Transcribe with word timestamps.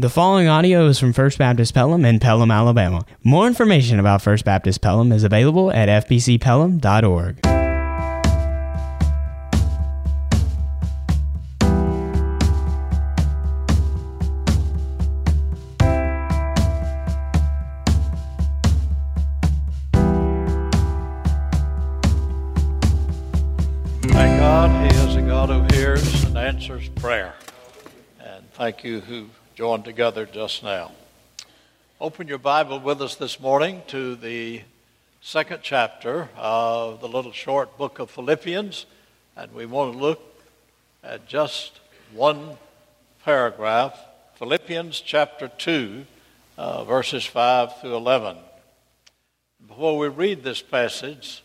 The 0.00 0.08
following 0.08 0.48
audio 0.48 0.86
is 0.86 0.98
from 0.98 1.12
First 1.12 1.36
Baptist 1.36 1.74
Pelham 1.74 2.06
in 2.06 2.20
Pelham, 2.20 2.50
Alabama. 2.50 3.04
More 3.22 3.46
information 3.46 4.00
about 4.00 4.22
First 4.22 4.46
Baptist 4.46 4.80
Pelham 4.80 5.12
is 5.12 5.24
available 5.24 5.70
at 5.70 5.90
fbcpelham.org. 6.06 7.40
Thank 24.02 24.40
God 24.40 24.90
He 24.90 24.98
is 24.98 25.16
a 25.16 25.20
God 25.20 25.50
who 25.50 25.76
hears 25.76 26.24
and 26.24 26.38
answers 26.38 26.88
prayer. 26.88 27.34
And 28.18 28.50
thank 28.52 28.82
you 28.82 29.00
who 29.00 29.26
joined 29.60 29.84
together 29.84 30.24
just 30.24 30.62
now. 30.62 30.90
Open 32.00 32.26
your 32.26 32.38
Bible 32.38 32.80
with 32.80 33.02
us 33.02 33.16
this 33.16 33.38
morning 33.38 33.82
to 33.88 34.16
the 34.16 34.62
second 35.20 35.58
chapter 35.62 36.30
of 36.34 37.02
the 37.02 37.06
little 37.06 37.30
short 37.30 37.76
book 37.76 37.98
of 37.98 38.10
Philippians. 38.10 38.86
And 39.36 39.52
we 39.52 39.66
want 39.66 39.92
to 39.92 39.98
look 39.98 40.22
at 41.04 41.28
just 41.28 41.78
one 42.14 42.56
paragraph 43.22 44.00
Philippians 44.36 44.98
chapter 45.02 45.48
2, 45.48 46.06
uh, 46.56 46.84
verses 46.84 47.26
5 47.26 47.82
through 47.82 47.96
11. 47.96 48.38
Before 49.68 49.98
we 49.98 50.08
read 50.08 50.42
this 50.42 50.62
passage, 50.62 51.42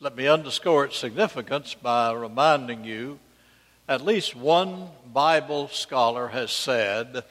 let 0.00 0.16
me 0.16 0.26
underscore 0.26 0.86
its 0.86 0.96
significance 0.96 1.74
by 1.74 2.12
reminding 2.12 2.84
you 2.84 3.18
at 3.88 4.04
least 4.04 4.34
one 4.34 4.88
Bible 5.12 5.68
scholar 5.68 6.28
has 6.28 6.50
said 6.50 7.22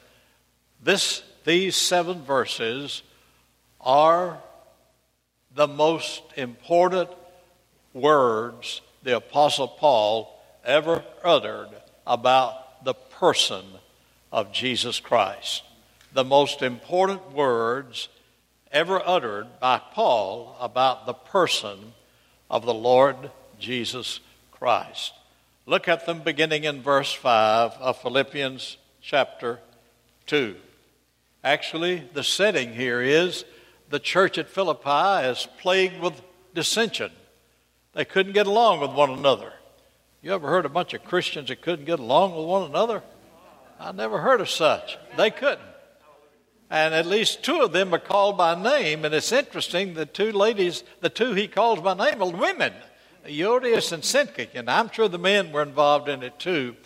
this, 0.82 1.22
these 1.44 1.76
seven 1.76 2.22
verses 2.22 3.02
are 3.80 4.38
the 5.54 5.68
most 5.68 6.22
important 6.36 7.10
words 7.92 8.80
the 9.02 9.16
Apostle 9.16 9.68
Paul 9.68 10.42
ever 10.64 11.04
uttered 11.22 11.68
about 12.06 12.84
the 12.84 12.94
person 12.94 13.64
of 14.32 14.52
Jesus 14.52 14.98
Christ. 15.00 15.62
The 16.12 16.24
most 16.24 16.62
important 16.62 17.32
words 17.32 18.08
ever 18.72 19.00
uttered 19.04 19.46
by 19.60 19.78
Paul 19.78 20.56
about 20.60 21.06
the 21.06 21.14
person 21.14 21.92
of 22.50 22.66
the 22.66 22.74
Lord 22.74 23.30
Jesus 23.58 24.20
Christ. 24.52 25.12
Look 25.68 25.88
at 25.88 26.06
them 26.06 26.20
beginning 26.20 26.62
in 26.62 26.80
verse 26.80 27.12
5 27.12 27.72
of 27.72 28.00
Philippians 28.00 28.76
chapter 29.02 29.58
2. 30.26 30.54
Actually, 31.42 32.04
the 32.14 32.22
setting 32.22 32.72
here 32.72 33.00
is 33.00 33.44
the 33.90 33.98
church 33.98 34.38
at 34.38 34.48
Philippi 34.48 35.26
is 35.26 35.48
plagued 35.58 36.00
with 36.00 36.22
dissension. 36.54 37.10
They 37.94 38.04
couldn't 38.04 38.32
get 38.32 38.46
along 38.46 38.78
with 38.78 38.92
one 38.92 39.10
another. 39.10 39.52
You 40.22 40.32
ever 40.34 40.46
heard 40.48 40.66
a 40.66 40.68
bunch 40.68 40.94
of 40.94 41.02
Christians 41.02 41.48
that 41.48 41.62
couldn't 41.62 41.84
get 41.84 41.98
along 41.98 42.36
with 42.36 42.46
one 42.46 42.70
another? 42.70 43.02
I 43.80 43.90
never 43.90 44.20
heard 44.20 44.40
of 44.40 44.48
such. 44.48 44.96
They 45.16 45.30
couldn't. 45.30 45.66
And 46.70 46.94
at 46.94 47.06
least 47.06 47.42
two 47.42 47.62
of 47.62 47.72
them 47.72 47.92
are 47.92 47.98
called 47.98 48.38
by 48.38 48.54
name. 48.54 49.04
And 49.04 49.12
it's 49.12 49.32
interesting, 49.32 49.94
the 49.94 50.06
two 50.06 50.30
ladies, 50.30 50.84
the 51.00 51.10
two 51.10 51.32
he 51.32 51.48
calls 51.48 51.80
by 51.80 51.94
name 51.94 52.22
are 52.22 52.30
women, 52.30 52.72
Euodias 53.28 53.92
and 53.92 54.02
Syntyche. 54.02 54.54
And 54.54 54.70
I'm 54.70 54.90
sure 54.90 55.08
the 55.08 55.18
men 55.18 55.52
were 55.52 55.62
involved 55.62 56.08
in 56.08 56.22
it 56.22 56.38
too. 56.38 56.76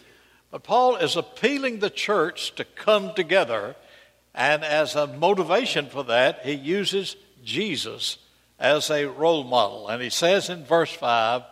But 0.50 0.64
Paul 0.64 0.96
is 0.96 1.16
appealing 1.16 1.78
the 1.78 1.90
church 1.90 2.54
to 2.56 2.64
come 2.64 3.14
together. 3.14 3.76
And 4.34 4.64
as 4.64 4.94
a 4.94 5.06
motivation 5.06 5.86
for 5.86 6.04
that, 6.04 6.44
he 6.44 6.52
uses 6.52 7.16
Jesus 7.44 8.18
as 8.58 8.90
a 8.90 9.06
role 9.06 9.44
model. 9.44 9.88
And 9.88 10.02
he 10.02 10.10
says 10.10 10.50
in 10.50 10.64
verse 10.64 10.92
5, 10.92 11.42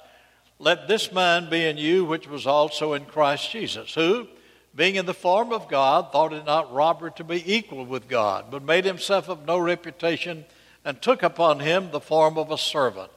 Let 0.58 0.88
this 0.88 1.10
mind 1.12 1.50
be 1.50 1.64
in 1.64 1.78
you, 1.78 2.04
which 2.04 2.28
was 2.28 2.46
also 2.46 2.92
in 2.92 3.06
Christ 3.06 3.50
Jesus, 3.50 3.94
who, 3.94 4.28
being 4.74 4.96
in 4.96 5.06
the 5.06 5.14
form 5.14 5.52
of 5.52 5.68
God, 5.68 6.12
thought 6.12 6.32
it 6.32 6.44
not 6.44 6.72
robbery 6.72 7.10
to 7.16 7.24
be 7.24 7.42
equal 7.52 7.86
with 7.86 8.08
God, 8.08 8.46
but 8.50 8.62
made 8.62 8.84
himself 8.84 9.28
of 9.28 9.46
no 9.46 9.58
reputation, 9.58 10.44
and 10.84 11.00
took 11.00 11.22
upon 11.22 11.60
him 11.60 11.90
the 11.90 12.00
form 12.00 12.38
of 12.38 12.50
a 12.50 12.58
servant, 12.58 13.10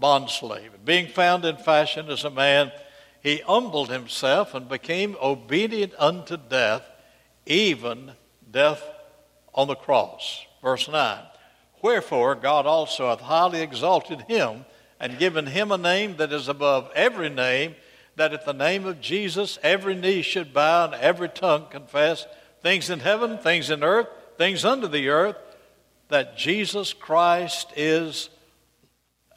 bondslave. 0.00 0.70
Being 0.84 1.08
found 1.08 1.44
in 1.44 1.56
fashion 1.56 2.08
as 2.10 2.24
a 2.24 2.30
man, 2.30 2.72
he 3.22 3.38
humbled 3.38 3.90
himself 3.90 4.54
and 4.54 4.68
became 4.68 5.16
obedient 5.22 5.92
unto 5.98 6.36
death, 6.36 6.82
even 7.46 8.12
death 8.50 8.82
on 9.54 9.68
the 9.68 9.74
cross. 9.74 10.44
Verse 10.62 10.88
9 10.88 11.18
Wherefore 11.82 12.34
God 12.34 12.66
also 12.66 13.08
hath 13.10 13.20
highly 13.20 13.62
exalted 13.62 14.22
him, 14.22 14.64
and 14.98 15.18
given 15.18 15.46
him 15.46 15.70
a 15.70 15.78
name 15.78 16.16
that 16.16 16.32
is 16.32 16.48
above 16.48 16.90
every 16.94 17.28
name 17.28 17.74
that 18.16 18.32
at 18.32 18.46
the 18.46 18.54
name 18.54 18.86
of 18.86 19.00
Jesus 19.00 19.58
every 19.62 19.94
knee 19.94 20.22
should 20.22 20.52
bow 20.52 20.86
and 20.86 20.94
every 20.94 21.28
tongue 21.28 21.66
confess 21.70 22.26
things 22.62 22.90
in 22.90 23.00
heaven, 23.00 23.38
things 23.38 23.70
in 23.70 23.84
earth, 23.84 24.08
things 24.38 24.64
under 24.64 24.88
the 24.88 25.08
earth, 25.08 25.36
that 26.08 26.36
Jesus 26.36 26.92
Christ 26.92 27.72
is 27.76 28.30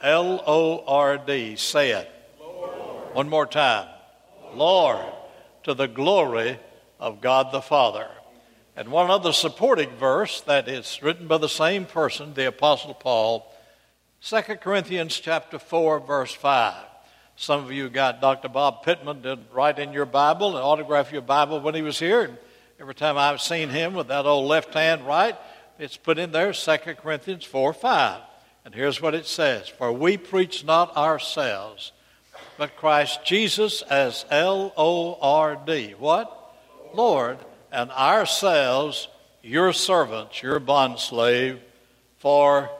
L 0.01 0.43
O 0.45 0.83
R 0.85 1.17
D. 1.17 1.55
Say 1.55 1.91
it. 1.91 2.09
Lord. 2.39 2.71
One 3.13 3.29
more 3.29 3.45
time. 3.45 3.87
Lord. 4.53 4.97
Lord, 4.97 5.05
to 5.63 5.73
the 5.73 5.87
glory 5.87 6.59
of 6.99 7.21
God 7.21 7.51
the 7.51 7.61
Father. 7.61 8.07
And 8.75 8.89
one 8.89 9.11
other 9.11 9.33
supporting 9.33 9.89
verse 9.97 10.41
that 10.41 10.67
is 10.67 11.01
written 11.01 11.27
by 11.27 11.37
the 11.37 11.49
same 11.49 11.85
person, 11.85 12.33
the 12.33 12.47
Apostle 12.47 12.93
Paul, 12.93 13.53
2 14.21 14.41
Corinthians 14.61 15.19
chapter 15.19 15.59
4, 15.59 15.99
verse 15.99 16.33
5. 16.33 16.73
Some 17.35 17.63
of 17.63 17.71
you 17.71 17.89
got 17.89 18.21
Dr. 18.21 18.49
Bob 18.49 18.83
Pittman 18.83 19.21
to 19.23 19.39
write 19.53 19.79
in 19.79 19.93
your 19.93 20.05
Bible 20.05 20.55
and 20.55 20.63
autograph 20.63 21.11
your 21.11 21.21
Bible 21.21 21.61
when 21.61 21.75
he 21.75 21.81
was 21.81 21.99
here. 21.99 22.21
And 22.21 22.37
every 22.79 22.95
time 22.95 23.17
I've 23.17 23.41
seen 23.41 23.69
him 23.69 23.93
with 23.93 24.07
that 24.07 24.25
old 24.25 24.47
left 24.47 24.73
hand 24.73 25.05
right, 25.05 25.35
it's 25.77 25.97
put 25.97 26.17
in 26.17 26.31
there 26.31 26.51
2 26.51 26.77
Corinthians 27.01 27.45
4 27.45 27.73
5. 27.73 28.21
And 28.65 28.75
here's 28.75 29.01
what 29.01 29.15
it 29.15 29.25
says 29.25 29.67
For 29.67 29.91
we 29.91 30.17
preach 30.17 30.63
not 30.63 30.95
ourselves, 30.95 31.91
but 32.57 32.75
Christ 32.75 33.23
Jesus 33.23 33.81
as 33.83 34.25
L 34.29 34.73
O 34.77 35.17
R 35.21 35.59
D. 35.65 35.95
What? 35.97 36.35
Lord. 36.93 37.37
And 37.71 37.91
ourselves, 37.91 39.07
your 39.43 39.73
servants, 39.73 40.41
your 40.41 40.59
bondslave, 40.59 41.59
for 42.17 42.71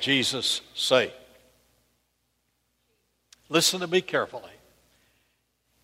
Jesus' 0.00 0.60
sake. 0.74 1.14
Listen 3.48 3.80
to 3.80 3.86
me 3.86 4.00
carefully. 4.00 4.50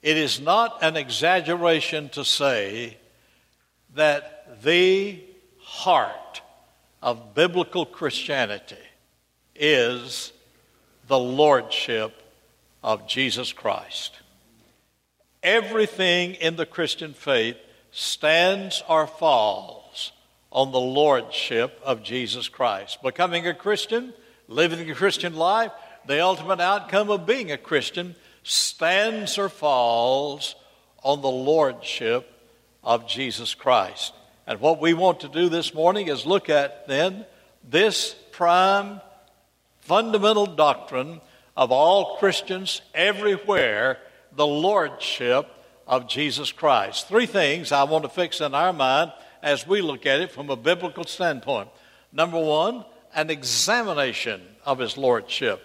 It 0.03 0.17
is 0.17 0.41
not 0.41 0.83
an 0.83 0.97
exaggeration 0.97 2.09
to 2.11 2.25
say 2.25 2.97
that 3.95 4.63
the 4.63 5.21
heart 5.61 6.43
of 7.03 7.35
biblical 7.35 7.87
Christianity 7.87 8.77
is 9.59 10.33
the 11.09 11.19
lordship 11.19 12.23
of 12.83 13.07
Jesus 13.07 13.53
Christ. 13.53 14.19
Everything 15.43 16.35
in 16.35 16.57
the 16.57 16.67
Christian 16.67 17.15
faith 17.15 17.57
stands 17.91 18.83
or 18.89 19.07
falls 19.07 20.13
on 20.51 20.73
the 20.73 20.81
lordship 20.81 21.81
of 21.85 22.03
Jesus 22.03 22.49
Christ. 22.49 23.03
Becoming 23.03 23.47
a 23.47 23.55
Christian, 23.55 24.13
living 24.49 24.91
a 24.91 24.95
Christian 24.95 25.37
life, 25.37 25.73
the 26.07 26.23
ultimate 26.23 26.61
outcome 26.61 27.11
of 27.11 27.27
being 27.27 27.53
a 27.53 27.59
Christian 27.59 28.15
stands 28.43 29.39
or 29.39 29.49
falls 29.49 30.55
on 31.03 31.21
the 31.21 31.29
lordship 31.29 32.33
of 32.83 33.09
Jesus 33.09 33.55
Christ. 33.55 34.15
And 34.47 34.61
what 34.61 34.81
we 34.81 34.95
want 34.95 35.21
to 35.21 35.29
do 35.29 35.49
this 35.49 35.75
morning 35.75 36.09
is 36.09 36.25
look 36.25 36.49
at 36.49 36.87
then 36.87 37.27
this 37.69 38.15
prime 38.31 39.01
fundamental 39.87 40.47
doctrine 40.47 41.21
of 41.57 41.71
all 41.71 42.17
Christians 42.17 42.83
everywhere 42.93 43.99
the 44.35 44.47
lordship 44.47 45.49
of 45.87 46.09
Jesus 46.09 46.51
Christ. 46.51 47.07
Three 47.07 47.27
things 47.27 47.71
I 47.71 47.85
want 47.85 48.03
to 48.03 48.09
fix 48.09 48.41
in 48.41 48.53
our 48.53 48.73
mind 48.73 49.13
as 49.43 49.67
we 49.67 49.81
look 49.81 50.05
at 50.05 50.21
it 50.21 50.33
from 50.33 50.51
a 50.51 50.57
biblical 50.57 51.05
standpoint. 51.05 51.69
Number 52.13 52.39
one, 52.39 52.85
an 53.15 53.31
examination 53.31 54.43
of 54.65 54.79
his 54.79 54.97
lordship. 54.97 55.63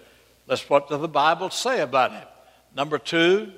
That's 0.47 0.69
what 0.69 0.87
does 0.87 1.01
the 1.01 1.07
Bible 1.07 1.49
say 1.49 1.81
about 1.81 2.11
him. 2.11 2.27
Number 2.75 2.99
two, 2.99 3.51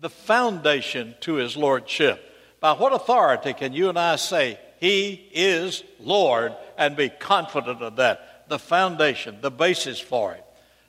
the 0.00 0.10
foundation 0.10 1.14
to 1.20 1.34
his 1.34 1.56
lordship. 1.56 2.22
By 2.60 2.72
what 2.72 2.94
authority 2.94 3.52
can 3.52 3.74
you 3.74 3.90
and 3.90 3.98
I 3.98 4.16
say 4.16 4.58
he 4.80 5.28
is 5.32 5.84
Lord 6.00 6.54
and 6.78 6.96
be 6.96 7.10
confident 7.10 7.82
of 7.82 7.96
that? 7.96 8.35
The 8.48 8.58
foundation, 8.58 9.38
the 9.40 9.50
basis 9.50 9.98
for 9.98 10.34
it. 10.34 10.44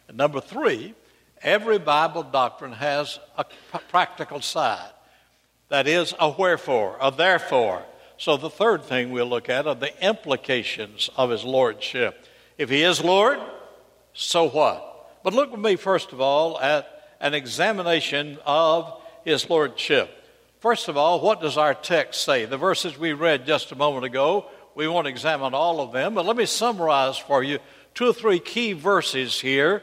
And 0.07 0.17
number 0.17 0.39
three, 0.41 0.93
every 1.41 1.79
Bible 1.79 2.23
doctrine 2.23 2.73
has 2.73 3.19
a 3.37 3.45
practical 3.89 4.41
side. 4.41 4.91
That 5.69 5.87
is 5.87 6.13
a 6.19 6.31
wherefore, 6.31 6.97
a 7.01 7.11
therefore. 7.11 7.83
So 8.17 8.37
the 8.37 8.49
third 8.49 8.83
thing 8.83 9.11
we'll 9.11 9.27
look 9.27 9.49
at 9.49 9.67
are 9.67 9.75
the 9.75 10.05
implications 10.05 11.09
of 11.17 11.29
his 11.29 11.43
lordship. 11.43 12.25
If 12.57 12.69
he 12.69 12.83
is 12.83 13.03
Lord, 13.03 13.39
so 14.13 14.49
what? 14.49 15.21
But 15.23 15.33
look 15.33 15.51
with 15.51 15.59
me, 15.59 15.75
first 15.75 16.13
of 16.13 16.21
all, 16.21 16.59
at 16.59 17.15
an 17.19 17.33
examination 17.33 18.39
of 18.45 19.01
his 19.25 19.49
lordship. 19.49 20.09
First 20.59 20.87
of 20.87 20.97
all, 20.97 21.19
what 21.19 21.41
does 21.41 21.57
our 21.57 21.75
text 21.75 22.23
say? 22.23 22.45
The 22.45 22.57
verses 22.57 22.97
we 22.97 23.13
read 23.13 23.45
just 23.45 23.71
a 23.71 23.75
moment 23.75 24.05
ago, 24.05 24.47
we 24.77 24.87
won't 24.87 25.07
examine 25.07 25.55
all 25.55 25.81
of 25.81 25.91
them, 25.91 26.13
but 26.13 26.23
let 26.23 26.37
me 26.37 26.45
summarize 26.45 27.17
for 27.17 27.41
you 27.41 27.57
two 27.95 28.09
or 28.09 28.13
three 28.13 28.37
key 28.37 28.73
verses 28.73 29.41
here 29.41 29.81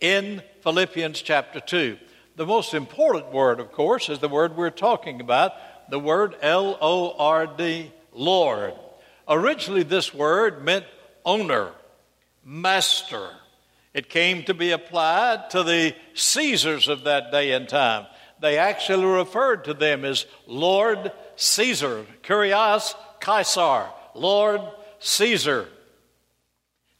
in 0.00 0.42
Philippians 0.62 1.22
chapter 1.22 1.60
2. 1.60 1.96
The 2.34 2.44
most 2.44 2.74
important 2.74 3.32
word, 3.32 3.60
of 3.60 3.70
course, 3.70 4.08
is 4.08 4.18
the 4.18 4.28
word 4.28 4.56
we're 4.56 4.70
talking 4.70 5.20
about, 5.20 5.52
the 5.90 6.00
word 6.00 6.34
L 6.42 6.76
O 6.80 7.14
R 7.16 7.46
D, 7.46 7.92
Lord. 8.12 8.74
Originally, 9.28 9.84
this 9.84 10.12
word 10.12 10.64
meant 10.64 10.86
owner, 11.24 11.70
master. 12.44 13.30
It 13.94 14.08
came 14.08 14.42
to 14.44 14.54
be 14.54 14.72
applied 14.72 15.50
to 15.50 15.62
the 15.62 15.94
Caesars 16.14 16.88
of 16.88 17.04
that 17.04 17.30
day 17.30 17.52
and 17.52 17.68
time. 17.68 18.06
They 18.40 18.58
actually 18.58 19.04
referred 19.04 19.66
to 19.66 19.74
them 19.74 20.04
as 20.04 20.26
Lord 20.48 21.12
Caesar, 21.36 22.06
Kurios 22.24 22.96
Caesar, 23.20 23.86
Lord 24.14 24.60
Caesar. 25.00 25.68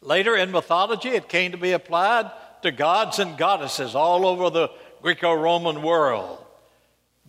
Later 0.01 0.37
in 0.37 0.51
mythology, 0.51 1.11
it 1.11 1.29
came 1.29 1.53
to 1.53 1.59
be 1.59 1.73
applied 1.73 2.31
to 2.63 2.73
gods 2.73 3.19
and 3.19 3.37
goddesses 3.37 3.95
all 3.95 4.27
over 4.27 4.51
the 4.51 4.69
Greco 5.01 5.33
Roman 5.33 5.83
world. 5.83 6.45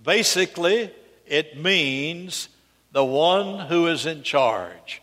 Basically, 0.01 0.91
it 1.25 1.59
means 1.59 2.49
the 2.91 3.05
one 3.05 3.67
who 3.67 3.87
is 3.87 4.05
in 4.05 4.23
charge. 4.23 5.01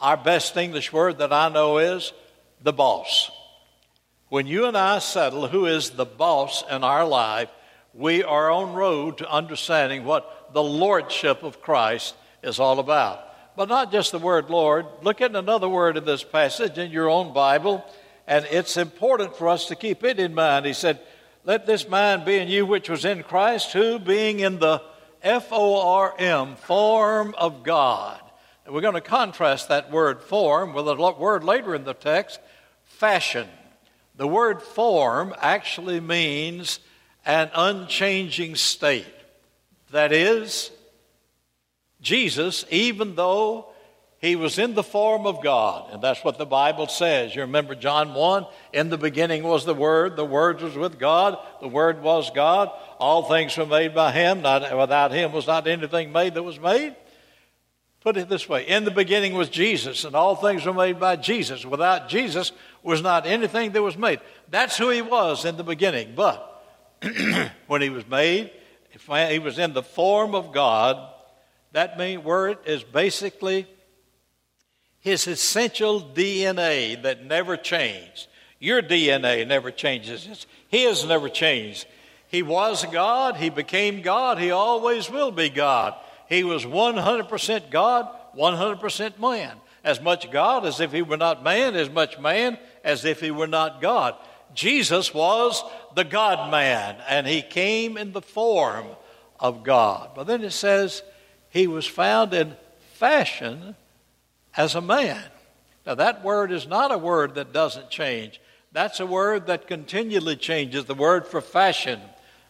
Our 0.00 0.16
best 0.16 0.56
English 0.56 0.92
word 0.92 1.18
that 1.18 1.32
I 1.32 1.48
know 1.48 1.78
is 1.78 2.12
the 2.62 2.72
boss. 2.72 3.30
When 4.28 4.46
you 4.46 4.66
and 4.66 4.76
I 4.76 4.98
settle 4.98 5.46
who 5.46 5.66
is 5.66 5.90
the 5.90 6.04
boss 6.04 6.64
in 6.70 6.82
our 6.82 7.06
life, 7.06 7.48
we 7.92 8.24
are 8.24 8.50
on 8.50 8.74
road 8.74 9.18
to 9.18 9.30
understanding 9.30 10.04
what 10.04 10.52
the 10.52 10.62
lordship 10.62 11.42
of 11.42 11.62
Christ 11.62 12.14
is 12.42 12.58
all 12.58 12.80
about. 12.80 13.33
But 13.56 13.68
not 13.68 13.92
just 13.92 14.12
the 14.12 14.18
word 14.18 14.50
Lord. 14.50 14.86
Look 15.02 15.20
at 15.20 15.34
another 15.34 15.68
word 15.68 15.96
in 15.96 16.04
this 16.04 16.24
passage 16.24 16.76
in 16.78 16.90
your 16.90 17.08
own 17.08 17.32
Bible, 17.32 17.84
and 18.26 18.44
it's 18.50 18.76
important 18.76 19.36
for 19.36 19.48
us 19.48 19.66
to 19.66 19.76
keep 19.76 20.02
it 20.02 20.18
in 20.18 20.34
mind. 20.34 20.66
He 20.66 20.72
said, 20.72 21.00
Let 21.44 21.66
this 21.66 21.88
mind 21.88 22.24
be 22.24 22.36
in 22.38 22.48
you 22.48 22.66
which 22.66 22.88
was 22.88 23.04
in 23.04 23.22
Christ, 23.22 23.72
who 23.72 23.98
being 23.98 24.40
in 24.40 24.58
the 24.58 24.82
F 25.22 25.48
O 25.52 25.88
R 25.88 26.14
M, 26.18 26.56
form 26.56 27.34
of 27.38 27.62
God. 27.62 28.20
And 28.64 28.74
we're 28.74 28.80
going 28.80 28.94
to 28.94 29.00
contrast 29.00 29.68
that 29.68 29.90
word 29.90 30.22
form 30.22 30.72
with 30.72 30.88
a 30.88 30.94
word 30.94 31.44
later 31.44 31.74
in 31.74 31.84
the 31.84 31.94
text, 31.94 32.40
fashion. 32.82 33.46
The 34.16 34.28
word 34.28 34.62
form 34.62 35.34
actually 35.40 36.00
means 36.00 36.78
an 37.26 37.50
unchanging 37.54 38.56
state. 38.56 39.06
That 39.90 40.12
is, 40.12 40.70
Jesus, 42.04 42.64
even 42.70 43.16
though 43.16 43.70
he 44.18 44.36
was 44.36 44.58
in 44.58 44.74
the 44.74 44.82
form 44.82 45.26
of 45.26 45.42
God, 45.42 45.92
and 45.92 46.00
that's 46.00 46.22
what 46.22 46.38
the 46.38 46.46
Bible 46.46 46.86
says. 46.86 47.34
You 47.34 47.42
remember 47.42 47.74
John 47.74 48.14
1 48.14 48.46
In 48.72 48.88
the 48.88 48.96
beginning 48.96 49.42
was 49.42 49.64
the 49.64 49.74
Word, 49.74 50.16
the 50.16 50.24
Word 50.24 50.62
was 50.62 50.76
with 50.76 50.98
God, 50.98 51.36
the 51.60 51.68
Word 51.68 52.02
was 52.02 52.30
God. 52.30 52.70
All 52.98 53.24
things 53.24 53.56
were 53.56 53.66
made 53.66 53.94
by 53.94 54.12
him, 54.12 54.40
not, 54.40 54.62
without 54.78 55.12
him 55.12 55.32
was 55.32 55.46
not 55.46 55.66
anything 55.66 56.12
made 56.12 56.34
that 56.34 56.42
was 56.42 56.60
made. 56.60 56.94
Put 58.00 58.18
it 58.18 58.28
this 58.28 58.48
way 58.48 58.68
In 58.68 58.84
the 58.84 58.90
beginning 58.90 59.34
was 59.34 59.48
Jesus, 59.48 60.04
and 60.04 60.14
all 60.14 60.36
things 60.36 60.64
were 60.64 60.74
made 60.74 61.00
by 61.00 61.16
Jesus. 61.16 61.64
Without 61.66 62.08
Jesus 62.08 62.52
was 62.82 63.02
not 63.02 63.26
anything 63.26 63.72
that 63.72 63.82
was 63.82 63.96
made. 63.96 64.20
That's 64.48 64.76
who 64.76 64.90
he 64.90 65.02
was 65.02 65.44
in 65.44 65.56
the 65.56 65.64
beginning. 65.64 66.14
But 66.14 66.64
when 67.66 67.82
he 67.82 67.90
was 67.90 68.06
made, 68.06 68.50
he 68.90 69.38
was 69.38 69.58
in 69.58 69.72
the 69.72 69.82
form 69.82 70.34
of 70.34 70.52
God. 70.52 71.13
That 71.74 71.98
main 71.98 72.22
word 72.22 72.58
is 72.66 72.84
basically 72.84 73.66
his 75.00 75.26
essential 75.26 76.00
DNA 76.00 77.02
that 77.02 77.26
never 77.26 77.56
changed. 77.56 78.28
Your 78.60 78.80
DNA 78.80 79.44
never 79.44 79.72
changes. 79.72 80.46
His 80.68 81.04
never 81.04 81.28
changed. 81.28 81.86
He 82.28 82.44
was 82.44 82.86
God. 82.92 83.36
He 83.36 83.50
became 83.50 84.02
God. 84.02 84.38
He 84.38 84.52
always 84.52 85.10
will 85.10 85.32
be 85.32 85.50
God. 85.50 85.96
He 86.28 86.44
was 86.44 86.64
100% 86.64 87.70
God, 87.72 88.08
100% 88.38 89.18
man. 89.18 89.56
As 89.82 90.00
much 90.00 90.30
God 90.30 90.64
as 90.64 90.78
if 90.78 90.92
he 90.92 91.02
were 91.02 91.16
not 91.16 91.42
man, 91.42 91.74
as 91.74 91.90
much 91.90 92.20
man 92.20 92.56
as 92.84 93.04
if 93.04 93.20
he 93.20 93.32
were 93.32 93.48
not 93.48 93.82
God. 93.82 94.14
Jesus 94.54 95.12
was 95.12 95.64
the 95.96 96.04
God 96.04 96.52
man, 96.52 96.98
and 97.08 97.26
he 97.26 97.42
came 97.42 97.96
in 97.96 98.12
the 98.12 98.22
form 98.22 98.86
of 99.40 99.64
God. 99.64 100.10
But 100.14 100.28
then 100.28 100.44
it 100.44 100.52
says 100.52 101.02
he 101.54 101.68
was 101.68 101.86
found 101.86 102.34
in 102.34 102.56
fashion 102.94 103.76
as 104.56 104.74
a 104.74 104.80
man. 104.80 105.22
Now, 105.86 105.94
that 105.94 106.24
word 106.24 106.50
is 106.50 106.66
not 106.66 106.90
a 106.90 106.98
word 106.98 107.36
that 107.36 107.52
doesn't 107.52 107.90
change. 107.90 108.40
That's 108.72 108.98
a 108.98 109.06
word 109.06 109.46
that 109.46 109.68
continually 109.68 110.34
changes, 110.34 110.86
the 110.86 110.96
word 110.96 111.28
for 111.28 111.40
fashion. 111.40 112.00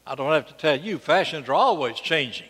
I 0.07 0.15
don't 0.15 0.33
have 0.33 0.49
to 0.49 0.55
tell 0.55 0.81
you, 0.81 0.97
fashions 0.97 1.51
are 1.51 1.55
always 1.55 1.97
changing. 1.97 2.49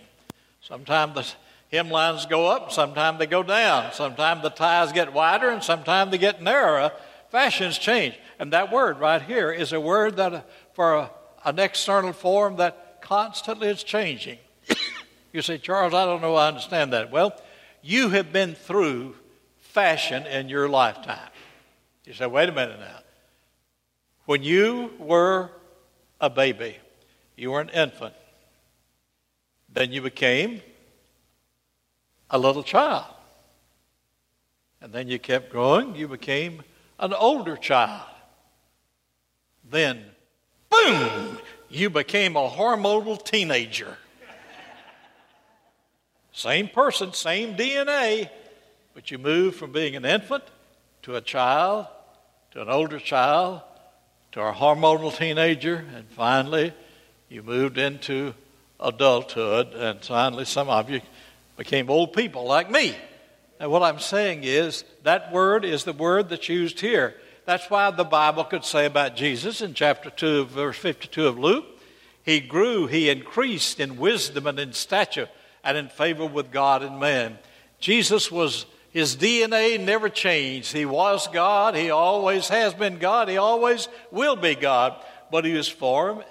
Sometimes 0.60 1.14
the 1.16 1.76
hemlines 1.76 2.28
go 2.28 2.46
up, 2.46 2.70
sometimes 2.70 3.18
they 3.18 3.26
go 3.26 3.42
down. 3.42 3.92
Sometimes 3.92 4.42
the 4.42 4.50
ties 4.50 4.92
get 4.92 5.12
wider, 5.12 5.48
and 5.48 5.62
sometimes 5.62 6.12
they 6.12 6.18
get 6.18 6.40
narrower. 6.40 6.92
Fashions 7.30 7.78
change. 7.78 8.14
And 8.38 8.52
that 8.52 8.70
word 8.70 9.00
right 9.00 9.22
here 9.22 9.50
is 9.50 9.72
a 9.72 9.80
word 9.80 10.18
that 10.18 10.48
for 10.74 10.94
a, 10.94 11.10
an 11.44 11.58
external 11.58 12.12
form 12.12 12.56
that 12.56 13.00
constantly 13.02 13.66
is 13.66 13.82
changing. 13.82 14.38
You 15.34 15.42
say, 15.42 15.58
Charles, 15.58 15.92
I 15.92 16.06
don't 16.06 16.22
know 16.22 16.36
I 16.36 16.46
understand 16.46 16.92
that. 16.92 17.10
Well, 17.10 17.34
you 17.82 18.08
have 18.10 18.32
been 18.32 18.54
through 18.54 19.16
fashion 19.58 20.26
in 20.28 20.48
your 20.48 20.68
lifetime. 20.68 21.28
You 22.04 22.14
say, 22.14 22.26
wait 22.26 22.48
a 22.48 22.52
minute 22.52 22.78
now. 22.78 23.00
When 24.26 24.44
you 24.44 24.92
were 25.00 25.50
a 26.20 26.30
baby, 26.30 26.76
you 27.36 27.50
were 27.50 27.60
an 27.60 27.68
infant, 27.70 28.14
then 29.72 29.90
you 29.90 30.02
became 30.02 30.62
a 32.30 32.38
little 32.38 32.62
child. 32.62 33.12
And 34.80 34.92
then 34.92 35.08
you 35.08 35.18
kept 35.18 35.50
growing, 35.50 35.96
you 35.96 36.06
became 36.06 36.62
an 37.00 37.12
older 37.12 37.56
child. 37.56 38.06
Then, 39.68 40.04
boom, 40.70 41.38
you 41.68 41.90
became 41.90 42.36
a 42.36 42.48
hormonal 42.48 43.22
teenager. 43.22 43.98
Same 46.34 46.66
person, 46.66 47.12
same 47.12 47.56
DNA, 47.56 48.28
but 48.92 49.12
you 49.12 49.18
move 49.18 49.54
from 49.54 49.70
being 49.70 49.94
an 49.94 50.04
infant 50.04 50.42
to 51.02 51.14
a 51.14 51.20
child, 51.20 51.86
to 52.50 52.60
an 52.60 52.68
older 52.68 52.98
child, 52.98 53.62
to 54.32 54.40
a 54.40 54.52
hormonal 54.52 55.16
teenager, 55.16 55.84
and 55.94 56.08
finally 56.08 56.72
you 57.28 57.44
moved 57.44 57.78
into 57.78 58.34
adulthood, 58.80 59.74
and 59.74 60.04
finally, 60.04 60.44
some 60.44 60.68
of 60.68 60.90
you 60.90 61.00
became 61.56 61.88
old 61.88 62.12
people 62.12 62.44
like 62.44 62.68
me. 62.68 62.96
And 63.60 63.70
what 63.70 63.84
I'm 63.84 64.00
saying 64.00 64.40
is 64.42 64.82
that 65.04 65.32
word 65.32 65.64
is 65.64 65.84
the 65.84 65.92
word 65.92 66.30
that's 66.30 66.48
used 66.48 66.80
here. 66.80 67.14
That's 67.44 67.70
why 67.70 67.92
the 67.92 68.02
Bible 68.02 68.42
could 68.42 68.64
say 68.64 68.86
about 68.86 69.14
Jesus 69.14 69.60
in 69.60 69.72
chapter 69.72 70.10
2, 70.10 70.46
verse 70.46 70.78
52 70.78 71.28
of 71.28 71.38
Luke, 71.38 71.66
he 72.24 72.40
grew, 72.40 72.88
he 72.88 73.08
increased 73.08 73.78
in 73.78 73.98
wisdom 73.98 74.48
and 74.48 74.58
in 74.58 74.72
stature 74.72 75.28
and 75.64 75.76
in 75.76 75.88
favor 75.88 76.26
with 76.26 76.50
God 76.50 76.82
and 76.82 77.00
man. 77.00 77.38
Jesus 77.80 78.30
was, 78.30 78.66
his 78.90 79.16
DNA 79.16 79.80
never 79.80 80.08
changed. 80.08 80.72
He 80.72 80.86
was 80.86 81.28
God, 81.28 81.74
he 81.74 81.90
always 81.90 82.48
has 82.48 82.74
been 82.74 82.98
God, 82.98 83.28
he 83.28 83.36
always 83.36 83.88
will 84.10 84.36
be 84.36 84.54
God. 84.54 84.94
But 85.30 85.44
he 85.44 85.54
was 85.54 85.68
formed, 85.68 86.24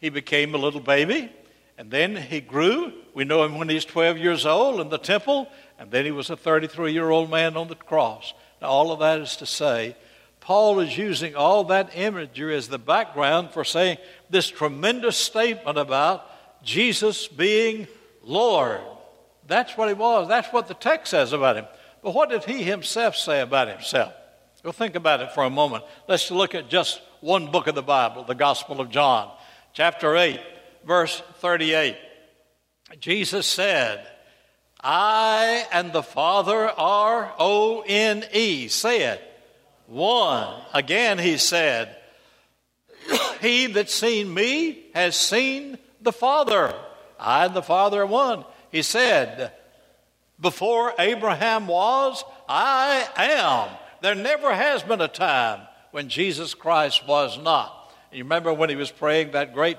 he 0.00 0.08
became 0.08 0.54
a 0.54 0.58
little 0.58 0.80
baby, 0.80 1.32
and 1.78 1.90
then 1.90 2.16
he 2.16 2.40
grew. 2.40 2.92
We 3.14 3.24
know 3.24 3.44
him 3.44 3.58
when 3.58 3.68
he's 3.68 3.84
12 3.84 4.18
years 4.18 4.46
old 4.46 4.80
in 4.80 4.88
the 4.88 4.98
temple, 4.98 5.48
and 5.78 5.90
then 5.90 6.04
he 6.04 6.10
was 6.10 6.30
a 6.30 6.36
33 6.36 6.92
year 6.92 7.10
old 7.10 7.30
man 7.30 7.56
on 7.56 7.68
the 7.68 7.74
cross. 7.74 8.34
Now, 8.60 8.68
all 8.68 8.92
of 8.92 9.00
that 9.00 9.20
is 9.20 9.36
to 9.36 9.46
say, 9.46 9.96
Paul 10.40 10.78
is 10.78 10.96
using 10.96 11.34
all 11.34 11.64
that 11.64 11.96
imagery 11.96 12.54
as 12.54 12.68
the 12.68 12.78
background 12.78 13.50
for 13.50 13.64
saying 13.64 13.98
this 14.30 14.48
tremendous 14.48 15.16
statement 15.16 15.76
about 15.76 16.24
Jesus 16.62 17.26
being 17.26 17.88
Lord. 18.26 18.80
That's 19.46 19.76
what 19.76 19.88
he 19.88 19.94
was. 19.94 20.28
That's 20.28 20.52
what 20.52 20.66
the 20.66 20.74
text 20.74 21.12
says 21.12 21.32
about 21.32 21.56
him. 21.56 21.66
But 22.02 22.14
what 22.14 22.28
did 22.28 22.44
he 22.44 22.62
himself 22.62 23.16
say 23.16 23.40
about 23.40 23.68
himself? 23.68 24.12
Well, 24.62 24.72
think 24.72 24.96
about 24.96 25.20
it 25.20 25.32
for 25.32 25.44
a 25.44 25.50
moment. 25.50 25.84
Let's 26.08 26.30
look 26.30 26.54
at 26.54 26.68
just 26.68 27.00
one 27.20 27.50
book 27.52 27.68
of 27.68 27.76
the 27.76 27.82
Bible, 27.82 28.24
the 28.24 28.34
Gospel 28.34 28.80
of 28.80 28.90
John, 28.90 29.30
chapter 29.72 30.16
8, 30.16 30.40
verse 30.84 31.22
38. 31.36 31.96
Jesus 33.00 33.46
said, 33.46 34.04
I 34.80 35.66
and 35.72 35.92
the 35.92 36.02
Father 36.02 36.68
are 36.68 37.32
O 37.38 37.84
N 37.86 38.24
E. 38.32 38.68
Say 38.68 39.02
it. 39.02 39.22
One. 39.86 40.52
Again, 40.74 41.18
he 41.18 41.38
said, 41.38 41.96
He 43.40 43.66
that's 43.66 43.94
seen 43.94 44.32
me 44.32 44.84
has 44.94 45.16
seen 45.16 45.78
the 46.00 46.12
Father. 46.12 46.74
I 47.18 47.46
and 47.46 47.54
the 47.54 47.62
Father 47.62 48.02
are 48.02 48.06
one. 48.06 48.44
He 48.70 48.82
said, 48.82 49.52
Before 50.40 50.92
Abraham 50.98 51.66
was, 51.66 52.24
I 52.48 53.08
am. 53.16 53.76
There 54.02 54.14
never 54.14 54.54
has 54.54 54.82
been 54.82 55.00
a 55.00 55.08
time 55.08 55.60
when 55.90 56.08
Jesus 56.08 56.54
Christ 56.54 57.06
was 57.06 57.38
not. 57.38 57.92
You 58.12 58.24
remember 58.24 58.52
when 58.52 58.70
he 58.70 58.76
was 58.76 58.90
praying 58.90 59.32
that 59.32 59.54
great 59.54 59.78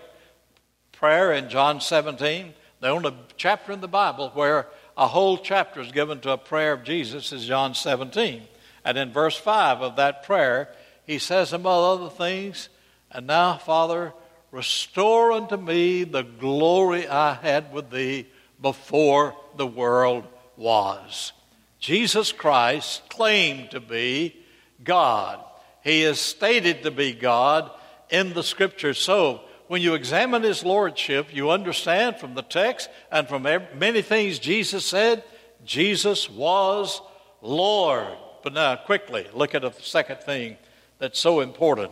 prayer 0.91 1.32
in 1.32 1.50
John 1.50 1.79
17? 1.79 2.53
The 2.79 2.89
only 2.89 3.13
chapter 3.38 3.72
in 3.72 3.82
the 3.82 3.88
Bible 3.88 4.32
where 4.34 4.67
a 4.98 5.08
whole 5.08 5.38
chapter 5.38 5.79
is 5.79 5.91
given 5.91 6.20
to 6.22 6.32
a 6.32 6.38
prayer 6.38 6.74
of 6.74 6.84
Jesus 6.84 7.32
is 7.32 7.46
John 7.46 7.74
17. 7.74 8.44
And 8.84 8.98
in 8.98 9.12
verse 9.12 9.36
5 9.36 9.82
of 9.82 9.96
that 9.98 10.24
prayer, 10.24 10.70
he 11.06 11.20
says, 11.20 11.53
among 11.53 11.84
other 11.84 12.10
things, 12.10 12.70
And 13.12 13.27
now, 13.27 13.58
Father, 13.58 14.13
restore 14.51 15.32
unto 15.32 15.58
me 15.58 16.04
the 16.04 16.24
glory 16.24 17.08
I 17.08 17.34
had 17.34 17.74
with 17.74 17.89
thee 17.89 18.27
before 18.62 19.36
the 19.56 19.68
world 19.68 20.25
was. 20.56 21.34
Jesus 21.80 22.32
Christ 22.32 23.04
claimed 23.10 23.72
to 23.72 23.80
be 23.80 24.36
God. 24.84 25.44
He 25.84 26.04
is 26.04 26.20
stated 26.20 26.84
to 26.84 26.92
be 26.92 27.13
God 27.13 27.72
in 28.10 28.34
the 28.34 28.44
scriptures. 28.44 28.98
So, 28.98 29.42
when 29.68 29.82
you 29.82 29.96
examine 29.96 30.44
his 30.44 30.63
lordship, 30.63 31.36
you 31.36 31.50
understand 31.51 32.18
from 32.18 32.36
the 32.36 32.42
text 32.42 32.89
and 33.12 33.27
from 33.27 33.44
many 33.44 34.01
things 34.01 34.39
Jesus 34.39 34.86
said, 34.86 35.24
Jesus 35.66 36.30
was 36.30 37.01
Lord. 37.42 38.08
But 38.44 38.54
now, 38.54 38.77
quickly, 38.77 39.27
look 39.34 39.54
at 39.56 39.62
the 39.62 39.74
second 39.74 40.22
thing 40.22 40.58
that's 41.00 41.20
so 41.20 41.42
important. 41.42 41.92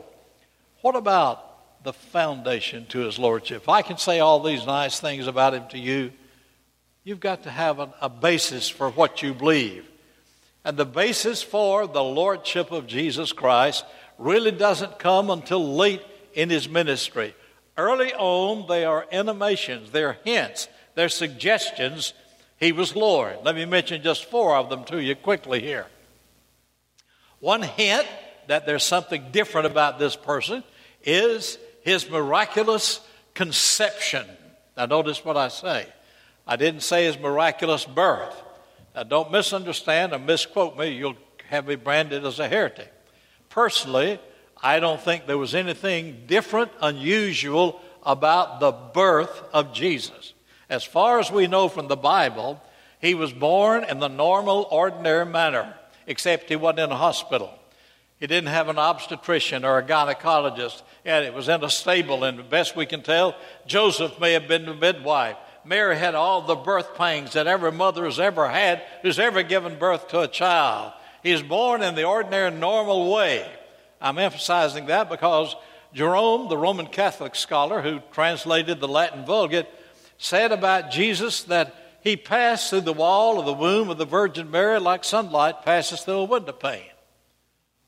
What 0.82 0.96
about 0.96 1.55
the 1.86 1.94
foundation 1.94 2.86
to 2.88 3.00
his 3.00 3.18
lordship? 3.18 3.62
If 3.62 3.70
I 3.70 3.82
can 3.82 3.98
say 3.98 4.20
all 4.20 4.42
these 4.42 4.66
nice 4.66 5.00
things 5.00 5.28
about 5.28 5.54
him 5.54 5.68
to 5.70 5.80
you, 5.80 6.12
you've 7.06 7.22
got 7.22 7.44
to 7.44 7.50
have 7.50 7.80
a, 7.80 7.94
a 8.02 8.10
basis 8.10 8.68
for 8.68 8.90
what 8.90 9.22
you 9.22 9.34
believe. 9.34 9.90
And 10.66 10.76
the 10.76 10.86
basis 10.86 11.42
for 11.42 11.88
the 11.88 12.04
lordship 12.04 12.72
of 12.72 12.88
Jesus 12.88 13.32
Christ 13.32 13.86
really 14.18 14.52
doesn't 14.52 15.00
come 15.00 15.30
until 15.30 15.76
late 15.76 16.02
in 16.34 16.50
his 16.50 16.68
ministry. 16.68 17.34
Early 17.78 18.14
on, 18.14 18.68
they 18.68 18.84
are 18.84 19.06
intimations, 19.12 19.92
they're 19.92 20.18
hints, 20.26 20.68
they're 20.96 21.08
suggestions 21.08 22.14
he 22.58 22.72
was 22.72 22.96
Lord. 22.96 23.38
Let 23.44 23.56
me 23.56 23.66
mention 23.66 24.02
just 24.02 24.26
four 24.26 24.56
of 24.56 24.70
them 24.70 24.86
to 24.86 25.02
you 25.02 25.16
quickly 25.16 25.60
here. 25.62 25.88
One 27.40 27.62
hint 27.62 28.08
that 28.48 28.66
there's 28.66 28.84
something 28.84 29.32
different 29.32 29.68
about 29.68 30.00
this 30.00 30.16
person 30.16 30.64
is 31.04 31.58
his 31.86 32.10
miraculous 32.10 33.00
conception. 33.36 34.26
Now, 34.76 34.88
notice 34.88 35.24
what 35.24 35.38
I 35.38 35.50
say. 35.50 35.86
I 36.48 36.56
didn't 36.56 36.82
say 36.82 37.06
his 37.06 37.20
miraculous 37.20 37.86
birth. 37.86 38.36
Now, 38.96 39.04
don't 39.04 39.32
misunderstand 39.32 40.12
or 40.12 40.18
misquote 40.18 40.76
me. 40.80 40.90
You'll 40.90 41.16
have 41.48 41.68
me 41.68 41.76
branded 41.76 42.26
as 42.26 42.40
a 42.40 42.48
heretic. 42.48 42.92
Personally, 43.50 44.20
I 44.62 44.80
don't 44.80 45.00
think 45.00 45.28
there 45.28 45.38
was 45.38 45.54
anything 45.54 46.24
different, 46.26 46.72
unusual 46.82 47.80
about 48.02 48.60
the 48.60 48.72
birth 48.72 49.44
of 49.54 49.72
Jesus. 49.72 50.34
As 50.68 50.84
far 50.84 51.20
as 51.20 51.32
we 51.32 51.46
know 51.46 51.70
from 51.70 51.88
the 51.88 51.96
Bible, 51.96 52.60
he 53.00 53.14
was 53.14 53.32
born 53.32 53.84
in 53.84 54.00
the 54.00 54.08
normal, 54.08 54.68
ordinary 54.72 55.28
manner, 55.28 55.76
except 56.08 56.50
he 56.50 56.56
wasn't 56.56 56.80
in 56.80 56.92
a 56.92 56.98
hospital. 56.98 57.54
He 58.20 58.28
didn't 58.28 58.50
have 58.50 58.70
an 58.70 58.80
obstetrician 58.80 59.66
or 59.66 59.78
a 59.78 59.84
gynecologist, 59.84 60.84
and 61.04 61.26
it 61.26 61.34
was 61.34 61.50
in 61.50 61.64
a 61.64 61.70
stable. 61.70 62.24
And 62.24 62.40
the 62.40 62.44
best 62.44 62.76
we 62.76 62.86
can 62.86 63.02
tell, 63.02 63.36
Joseph 63.68 64.20
may 64.20 64.34
have 64.34 64.48
been 64.48 64.66
the 64.66 64.74
midwife. 64.74 65.36
Mary 65.66 65.98
had 65.98 66.16
all 66.16 66.42
the 66.42 66.56
birth 66.56 66.96
pangs 66.96 67.34
that 67.34 67.48
every 67.48 67.72
mother 67.72 68.06
has 68.06 68.20
ever 68.20 68.48
had 68.48 68.84
who's 69.02 69.20
ever 69.20 69.44
given 69.44 69.78
birth 69.78 70.08
to 70.10 70.22
a 70.22 70.28
child. 70.28 70.94
He's 71.24 71.42
born 71.42 71.82
in 71.82 71.96
the 71.96 72.04
ordinary, 72.04 72.52
normal 72.52 73.12
way. 73.12 73.52
I'm 74.00 74.20
emphasizing 74.20 74.86
that 74.86 75.10
because 75.10 75.56
Jerome, 75.94 76.50
the 76.50 76.58
Roman 76.58 76.88
Catholic 76.88 77.36
scholar 77.36 77.82
who 77.82 78.00
translated 78.12 78.80
the 78.80 78.88
Latin 78.88 79.26
Vulgate, 79.26 79.68
said 80.18 80.52
about 80.52 80.92
Jesus 80.92 81.44
that 81.44 81.74
he 82.02 82.16
passed 82.16 82.70
through 82.70 82.82
the 82.82 82.94
wall 82.94 83.40
of 83.40 83.46
the 83.46 83.54
womb 83.54 83.90
of 83.90 83.98
the 83.98 84.06
Virgin 84.06 84.52
Mary 84.52 84.80
like 84.80 85.04
sunlight 85.04 85.64
passes 85.64 86.02
through 86.02 86.20
a 86.20 86.26
window 86.26 86.52
pane. 86.52 86.84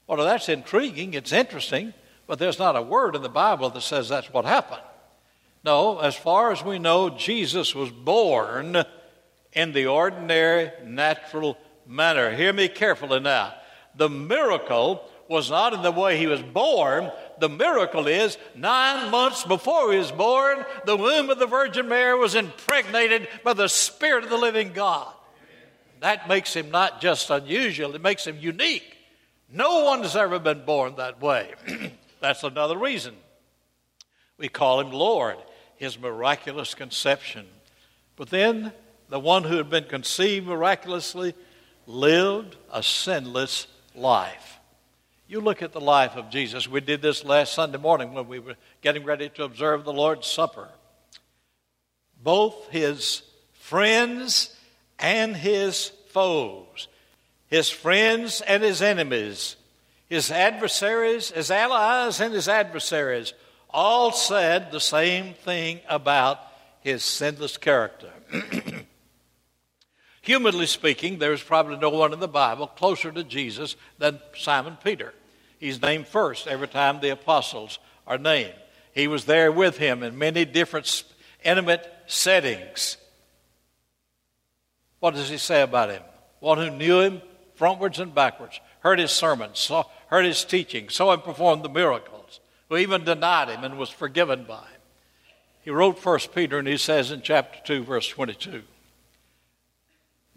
Well, 0.07 0.23
that's 0.25 0.47
intriguing, 0.47 1.13
it's 1.13 1.33
interesting, 1.33 1.93
but 2.27 2.39
there's 2.39 2.59
not 2.59 2.77
a 2.77 2.81
word 2.81 3.15
in 3.15 3.21
the 3.21 3.29
Bible 3.29 3.69
that 3.69 3.81
says 3.81 4.07
that's 4.07 4.31
what 4.31 4.45
happened. 4.45 4.81
No, 5.63 5.99
as 5.99 6.15
far 6.15 6.51
as 6.53 6.63
we 6.63 6.79
know, 6.79 7.09
Jesus 7.09 7.75
was 7.75 7.91
born 7.91 8.85
in 9.51 9.73
the 9.73 9.87
ordinary, 9.87 10.71
natural 10.85 11.57
manner. 11.85 12.33
Hear 12.33 12.53
me 12.53 12.69
carefully 12.69 13.19
now. 13.19 13.53
The 13.95 14.09
miracle 14.09 15.03
was 15.27 15.49
not 15.49 15.73
in 15.73 15.81
the 15.81 15.91
way 15.91 16.17
he 16.17 16.27
was 16.27 16.41
born. 16.41 17.11
The 17.39 17.49
miracle 17.49 18.07
is 18.07 18.37
nine 18.55 19.11
months 19.11 19.43
before 19.43 19.91
he 19.91 19.97
was 19.97 20.11
born, 20.11 20.63
the 20.85 20.95
womb 20.95 21.29
of 21.29 21.39
the 21.39 21.47
Virgin 21.47 21.87
Mary 21.87 22.17
was 22.17 22.35
impregnated 22.35 23.27
by 23.43 23.53
the 23.53 23.67
Spirit 23.67 24.23
of 24.23 24.29
the 24.29 24.37
living 24.37 24.73
God. 24.73 25.13
That 25.99 26.27
makes 26.29 26.55
him 26.55 26.71
not 26.71 27.01
just 27.01 27.29
unusual, 27.29 27.95
it 27.95 28.01
makes 28.01 28.25
him 28.25 28.37
unique. 28.39 28.96
No 29.51 29.85
one 29.85 30.03
has 30.03 30.15
ever 30.15 30.39
been 30.39 30.65
born 30.65 30.95
that 30.95 31.21
way. 31.21 31.53
That's 32.19 32.43
another 32.43 32.77
reason. 32.77 33.15
We 34.37 34.49
call 34.49 34.79
him 34.79 34.91
Lord, 34.91 35.37
his 35.77 35.97
miraculous 35.99 36.73
conception. 36.73 37.47
But 38.15 38.29
then 38.29 38.73
the 39.09 39.19
one 39.19 39.43
who 39.43 39.57
had 39.57 39.69
been 39.69 39.85
conceived 39.85 40.47
miraculously 40.47 41.33
lived 41.85 42.57
a 42.71 42.83
sinless 42.83 43.67
life. 43.95 44.59
You 45.27 45.41
look 45.41 45.61
at 45.61 45.73
the 45.73 45.81
life 45.81 46.15
of 46.15 46.29
Jesus. 46.29 46.67
We 46.67 46.81
did 46.81 47.01
this 47.01 47.25
last 47.25 47.53
Sunday 47.53 47.77
morning 47.77 48.13
when 48.13 48.27
we 48.27 48.39
were 48.39 48.55
getting 48.81 49.03
ready 49.03 49.29
to 49.29 49.43
observe 49.43 49.83
the 49.83 49.93
Lord's 49.93 50.27
Supper. 50.27 50.69
Both 52.21 52.69
his 52.69 53.23
friends 53.53 54.55
and 54.99 55.35
his 55.35 55.91
foes, 56.09 56.87
his 57.47 57.69
friends 57.69 58.41
and 58.41 58.61
his 58.61 58.81
enemies, 58.81 59.55
his 60.07 60.31
adversaries, 60.31 61.31
his 61.31 61.49
allies 61.51 62.19
and 62.19 62.33
his 62.33 62.47
adversaries, 62.47 63.33
all 63.69 64.11
said 64.11 64.71
the 64.71 64.79
same 64.79 65.33
thing 65.33 65.79
about 65.89 66.39
his 66.81 67.03
sinless 67.03 67.57
character. 67.57 68.11
Humanly 70.21 70.65
speaking, 70.65 71.19
there's 71.19 71.41
probably 71.41 71.77
no 71.77 71.89
one 71.89 72.11
in 72.11 72.19
the 72.19 72.27
Bible 72.27 72.67
closer 72.67 73.11
to 73.11 73.23
Jesus 73.23 73.77
than 73.97 74.19
Simon 74.35 74.77
Peter. 74.83 75.13
He's 75.57 75.81
named 75.81 76.07
first 76.07 76.47
every 76.47 76.67
time 76.67 76.99
the 76.99 77.09
apostles 77.09 77.79
are 78.05 78.17
named. 78.17 78.53
He 78.93 79.07
was 79.07 79.25
there 79.25 79.51
with 79.51 79.77
him 79.77 80.03
in 80.03 80.17
many 80.17 80.43
different 80.43 81.03
intimate 81.43 81.89
settings. 82.07 82.97
What 84.99 85.13
does 85.13 85.29
he 85.29 85.37
say 85.37 85.61
about 85.61 85.89
him? 85.89 86.03
One 86.39 86.57
who 86.57 86.71
knew 86.71 86.99
him 86.99 87.21
frontwards 87.57 87.99
and 87.99 88.13
backwards, 88.13 88.59
heard 88.81 88.99
his 88.99 89.11
sermons, 89.11 89.59
saw, 89.59 89.83
heard 90.07 90.25
his 90.25 90.43
teaching, 90.43 90.89
saw 90.89 91.13
him 91.13 91.21
perform 91.21 91.61
the 91.61 91.69
miracles, 91.69 92.39
who 92.69 92.77
even 92.77 93.03
denied 93.03 93.49
him 93.49 93.63
and 93.63 93.77
was 93.77 93.89
forgiven 93.89 94.43
by 94.43 94.59
him. 94.59 94.81
He 95.61 95.71
wrote 95.71 95.99
First 95.99 96.33
Peter, 96.33 96.59
and 96.59 96.67
he 96.67 96.77
says 96.77 97.11
in 97.11 97.21
chapter 97.21 97.59
2, 97.65 97.83
verse 97.83 98.07
22 98.07 98.63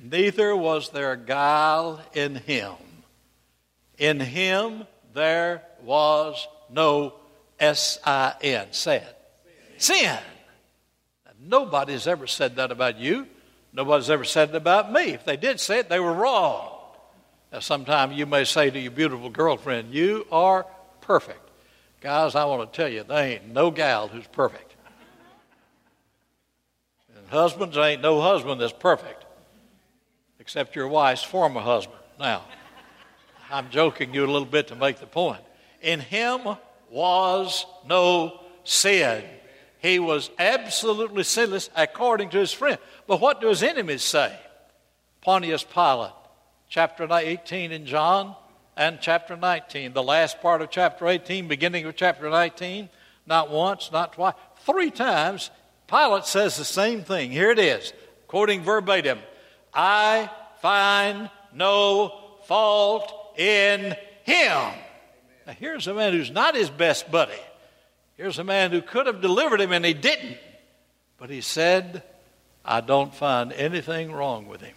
Neither 0.03 0.57
was 0.57 0.91
there 0.91 1.15
guile 1.15 2.01
in 2.15 2.37
him. 2.37 2.75
In 3.99 4.19
him 4.19 4.87
there 5.13 5.63
was 5.83 6.49
no 6.71 7.15
S 7.59 7.99
I 8.05 8.35
N. 8.43 8.69
Say 8.73 8.97
it. 8.97 9.17
Sin. 9.77 10.19
Nobody's 11.39 12.07
ever 12.07 12.27
said 12.27 12.57
that 12.57 12.71
about 12.71 12.99
you. 12.99 13.27
Nobody's 13.73 14.11
ever 14.11 14.25
said 14.25 14.51
it 14.51 14.55
about 14.57 14.93
me. 14.93 15.11
If 15.13 15.25
they 15.25 15.37
did 15.37 15.61
say 15.61 15.81
it, 15.81 15.89
they 15.89 16.01
were 16.01 16.13
wrong. 16.13 16.80
Now, 17.53 17.59
sometime 17.59 18.13
you 18.13 18.27
may 18.27 18.45
say 18.45 18.71
to 18.71 18.79
your 18.79 18.93
beautiful 18.93 19.31
girlfriend, 19.31 19.93
You 19.93 20.27
are 20.31 20.67
perfect. 21.01 21.51
Guys, 22.01 22.35
I 22.35 22.45
want 22.45 22.73
to 22.73 22.77
tell 22.77 22.89
you, 22.89 23.03
there 23.03 23.25
ain't 23.25 23.49
no 23.49 23.71
gal 23.71 24.09
who's 24.09 24.27
perfect. 24.27 24.75
And 27.17 27.29
husbands, 27.29 27.75
there 27.75 27.85
ain't 27.85 28.03
no 28.03 28.21
husband 28.21 28.61
that's 28.61 28.73
perfect 28.73 29.25
except 30.41 30.75
your 30.75 30.89
wife's 30.89 31.23
former 31.23 31.61
husband. 31.61 32.01
Now, 32.19 32.43
I'm 33.51 33.71
joking 33.71 34.15
you 34.15 34.25
a 34.25 34.27
little 34.27 34.45
bit 34.45 34.69
to 34.69 34.75
make 34.75 34.99
the 34.99 35.07
point. 35.07 35.43
In 35.83 36.01
him 36.01 36.41
was 36.91 37.67
no 37.87 38.41
sin. 38.65 39.23
He 39.79 39.99
was 39.99 40.31
absolutely 40.39 41.23
sinless 41.23 41.71
according 41.77 42.31
to 42.31 42.39
his 42.39 42.53
friend. 42.53 42.79
But 43.07 43.21
what 43.21 43.41
do 43.41 43.49
his 43.49 43.63
enemies 43.63 44.03
say? 44.03 44.37
Pontius 45.21 45.63
Pilate, 45.63 46.13
chapter 46.71 47.09
18 47.11 47.73
in 47.73 47.85
John 47.85 48.37
and 48.77 48.99
chapter 49.01 49.37
19, 49.37 49.93
the 49.93 50.03
last 50.03 50.41
part 50.41 50.63
of 50.63 50.71
chapter 50.71 51.09
18, 51.09 51.49
beginning 51.49 51.85
of 51.85 51.97
chapter 51.97 52.31
19, 52.31 52.89
not 53.27 53.51
once, 53.51 53.91
not 53.93 54.13
twice, 54.13 54.35
three 54.65 54.91
times, 54.91 55.51
Pilate 55.89 56.25
says 56.25 56.57
the 56.57 56.65
same 56.65 57.03
thing. 57.03 57.33
Here 57.33 57.51
it 57.51 57.59
is, 57.59 57.93
quoting 58.29 58.63
verbatim 58.63 59.19
I 59.75 60.31
find 60.63 61.29
no 61.53 62.15
fault 62.47 63.35
in 63.37 63.97
him. 64.23 64.59
Now, 65.47 65.53
here's 65.59 65.89
a 65.89 65.95
man 65.95 66.13
who's 66.13 66.31
not 66.31 66.55
his 66.55 66.71
best 66.71 67.11
buddy. 67.11 67.33
Here's 68.17 68.39
a 68.39 68.45
man 68.45 68.71
who 68.71 68.81
could 68.81 69.07
have 69.07 69.21
delivered 69.21 69.61
him 69.61 69.73
and 69.73 69.85
he 69.85 69.95
didn't. 69.95 70.39
But 71.19 71.31
he 71.31 71.41
said, 71.41 72.05
I 72.65 72.81
don't 72.81 73.15
find 73.15 73.53
anything 73.53 74.13
wrong 74.13 74.47
with 74.47 74.61
him. 74.61 74.75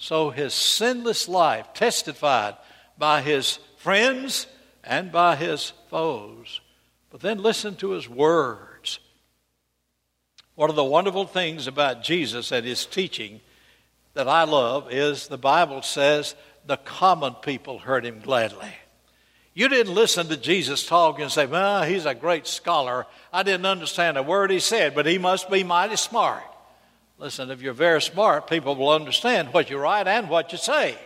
So 0.00 0.30
his 0.30 0.54
sinless 0.54 1.28
life 1.28 1.74
testified 1.74 2.56
by 2.96 3.20
his 3.20 3.58
friends 3.76 4.46
and 4.82 5.12
by 5.12 5.36
his 5.36 5.74
foes. 5.90 6.62
But 7.10 7.20
then 7.20 7.42
listen 7.42 7.76
to 7.76 7.90
his 7.90 8.08
words. 8.08 8.98
One 10.54 10.70
of 10.70 10.76
the 10.76 10.84
wonderful 10.84 11.26
things 11.26 11.66
about 11.66 12.02
Jesus 12.02 12.50
and 12.50 12.64
his 12.64 12.86
teaching 12.86 13.40
that 14.14 14.26
I 14.26 14.44
love 14.44 14.90
is 14.90 15.28
the 15.28 15.36
Bible 15.36 15.82
says 15.82 16.34
the 16.64 16.78
common 16.78 17.34
people 17.34 17.78
heard 17.78 18.06
him 18.06 18.20
gladly. 18.20 18.72
You 19.52 19.68
didn't 19.68 19.94
listen 19.94 20.28
to 20.28 20.36
Jesus 20.38 20.86
talk 20.86 21.20
and 21.20 21.30
say, 21.30 21.44
well, 21.44 21.82
he's 21.82 22.06
a 22.06 22.14
great 22.14 22.46
scholar. 22.46 23.06
I 23.34 23.42
didn't 23.42 23.66
understand 23.66 24.16
a 24.16 24.22
word 24.22 24.50
he 24.50 24.60
said, 24.60 24.94
but 24.94 25.04
he 25.04 25.18
must 25.18 25.50
be 25.50 25.62
mighty 25.62 25.96
smart. 25.96 26.42
Listen, 27.20 27.50
if 27.50 27.60
you're 27.60 27.74
very 27.74 28.00
smart, 28.00 28.48
people 28.48 28.74
will 28.74 28.88
understand 28.88 29.52
what 29.52 29.68
you 29.68 29.76
write 29.76 30.08
and 30.08 30.30
what 30.30 30.52
you 30.52 30.58
say. 30.58 30.96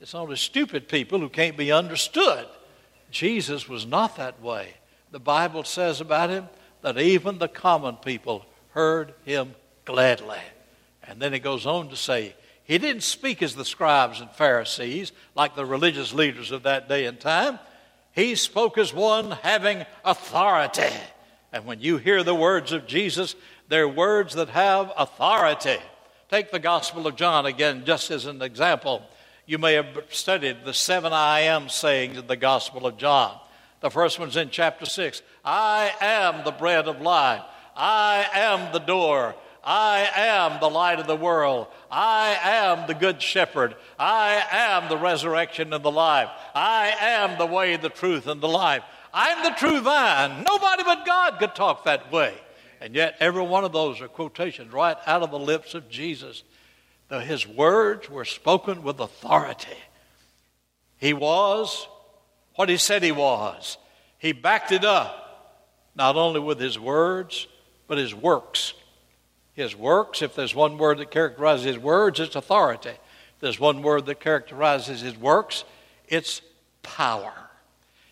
It's 0.00 0.14
only 0.14 0.36
stupid 0.36 0.88
people 0.88 1.20
who 1.20 1.28
can't 1.28 1.58
be 1.58 1.70
understood. 1.70 2.46
Jesus 3.10 3.68
was 3.68 3.86
not 3.86 4.16
that 4.16 4.40
way. 4.40 4.72
The 5.10 5.20
Bible 5.20 5.62
says 5.64 6.00
about 6.00 6.30
him 6.30 6.48
that 6.80 6.98
even 6.98 7.36
the 7.36 7.48
common 7.48 7.96
people 7.96 8.46
heard 8.70 9.12
him 9.26 9.54
gladly. 9.84 10.40
And 11.02 11.20
then 11.20 11.34
it 11.34 11.40
goes 11.40 11.66
on 11.66 11.90
to 11.90 11.96
say, 11.96 12.34
he 12.64 12.78
didn't 12.78 13.02
speak 13.02 13.42
as 13.42 13.54
the 13.54 13.66
scribes 13.66 14.22
and 14.22 14.30
Pharisees, 14.30 15.12
like 15.34 15.54
the 15.54 15.66
religious 15.66 16.14
leaders 16.14 16.52
of 16.52 16.62
that 16.62 16.88
day 16.88 17.04
and 17.04 17.20
time. 17.20 17.58
He 18.12 18.34
spoke 18.34 18.78
as 18.78 18.94
one 18.94 19.32
having 19.42 19.84
authority. 20.06 20.94
And 21.52 21.66
when 21.66 21.80
you 21.80 21.98
hear 21.98 22.22
the 22.22 22.34
words 22.34 22.72
of 22.72 22.86
Jesus, 22.86 23.36
they're 23.68 23.88
words 23.88 24.34
that 24.34 24.48
have 24.50 24.92
authority. 24.96 25.78
Take 26.30 26.50
the 26.50 26.58
Gospel 26.58 27.06
of 27.06 27.16
John 27.16 27.46
again, 27.46 27.84
just 27.84 28.10
as 28.10 28.26
an 28.26 28.42
example. 28.42 29.02
You 29.46 29.58
may 29.58 29.74
have 29.74 29.86
studied 30.10 30.64
the 30.64 30.74
seven 30.74 31.12
I 31.12 31.40
am 31.40 31.68
sayings 31.68 32.18
in 32.18 32.26
the 32.26 32.36
Gospel 32.36 32.86
of 32.86 32.96
John. 32.96 33.38
The 33.80 33.90
first 33.90 34.18
one's 34.18 34.36
in 34.36 34.50
chapter 34.50 34.86
6. 34.86 35.22
I 35.44 35.92
am 36.00 36.44
the 36.44 36.52
bread 36.52 36.88
of 36.88 37.00
life. 37.00 37.42
I 37.76 38.26
am 38.32 38.72
the 38.72 38.78
door. 38.78 39.34
I 39.62 40.08
am 40.14 40.60
the 40.60 40.70
light 40.70 41.00
of 41.00 41.06
the 41.06 41.16
world. 41.16 41.68
I 41.90 42.38
am 42.42 42.86
the 42.86 42.94
good 42.94 43.20
shepherd. 43.20 43.74
I 43.98 44.42
am 44.50 44.88
the 44.88 44.98
resurrection 44.98 45.72
and 45.72 45.84
the 45.84 45.90
life. 45.90 46.28
I 46.54 46.94
am 47.00 47.38
the 47.38 47.46
way, 47.46 47.76
the 47.76 47.88
truth, 47.88 48.26
and 48.26 48.40
the 48.40 48.48
life. 48.48 48.82
I'm 49.12 49.42
the 49.42 49.56
true 49.56 49.80
vine. 49.80 50.44
Nobody 50.44 50.82
but 50.82 51.06
God 51.06 51.38
could 51.38 51.54
talk 51.54 51.84
that 51.84 52.12
way. 52.12 52.34
And 52.84 52.94
yet, 52.94 53.16
every 53.18 53.40
one 53.40 53.64
of 53.64 53.72
those 53.72 54.02
are 54.02 54.08
quotations 54.08 54.70
right 54.70 54.98
out 55.06 55.22
of 55.22 55.30
the 55.30 55.38
lips 55.38 55.72
of 55.72 55.88
Jesus. 55.88 56.42
His 57.08 57.48
words 57.48 58.10
were 58.10 58.26
spoken 58.26 58.82
with 58.82 59.00
authority. 59.00 59.78
He 60.98 61.14
was 61.14 61.88
what 62.56 62.68
he 62.68 62.76
said 62.76 63.02
he 63.02 63.10
was. 63.10 63.78
He 64.18 64.32
backed 64.32 64.70
it 64.70 64.84
up, 64.84 65.64
not 65.94 66.16
only 66.16 66.40
with 66.40 66.60
his 66.60 66.78
words, 66.78 67.46
but 67.88 67.96
his 67.96 68.14
works. 68.14 68.74
His 69.54 69.74
works, 69.74 70.20
if 70.20 70.34
there's 70.34 70.54
one 70.54 70.76
word 70.76 70.98
that 70.98 71.10
characterizes 71.10 71.64
his 71.64 71.78
words, 71.78 72.20
it's 72.20 72.36
authority. 72.36 72.90
If 72.90 73.40
there's 73.40 73.58
one 73.58 73.80
word 73.80 74.04
that 74.04 74.20
characterizes 74.20 75.00
his 75.00 75.16
works, 75.16 75.64
it's 76.06 76.42
power. 76.82 77.32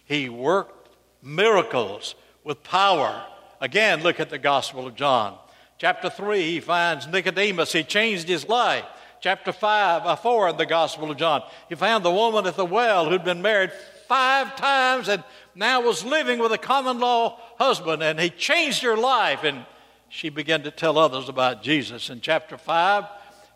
He 0.06 0.30
worked 0.30 0.88
miracles 1.22 2.14
with 2.42 2.62
power. 2.62 3.26
Again, 3.62 4.02
look 4.02 4.18
at 4.18 4.28
the 4.28 4.38
Gospel 4.38 4.88
of 4.88 4.96
John. 4.96 5.38
Chapter 5.78 6.10
3, 6.10 6.42
he 6.42 6.58
finds 6.58 7.06
Nicodemus. 7.06 7.72
He 7.72 7.84
changed 7.84 8.26
his 8.26 8.48
life. 8.48 8.84
Chapter 9.20 9.52
5, 9.52 10.04
uh, 10.04 10.16
4 10.16 10.48
in 10.48 10.56
the 10.56 10.66
Gospel 10.66 11.12
of 11.12 11.16
John, 11.16 11.44
he 11.68 11.76
found 11.76 12.04
the 12.04 12.10
woman 12.10 12.44
at 12.44 12.56
the 12.56 12.64
well 12.64 13.08
who'd 13.08 13.22
been 13.22 13.40
married 13.40 13.70
five 14.08 14.56
times 14.56 15.08
and 15.08 15.22
now 15.54 15.80
was 15.80 16.04
living 16.04 16.40
with 16.40 16.50
a 16.50 16.58
common 16.58 16.98
law 16.98 17.38
husband, 17.56 18.02
and 18.02 18.18
he 18.18 18.30
changed 18.30 18.82
her 18.82 18.96
life. 18.96 19.44
And 19.44 19.64
she 20.08 20.28
began 20.28 20.64
to 20.64 20.72
tell 20.72 20.98
others 20.98 21.28
about 21.28 21.62
Jesus. 21.62 22.10
In 22.10 22.20
chapter 22.20 22.58
5, 22.58 23.04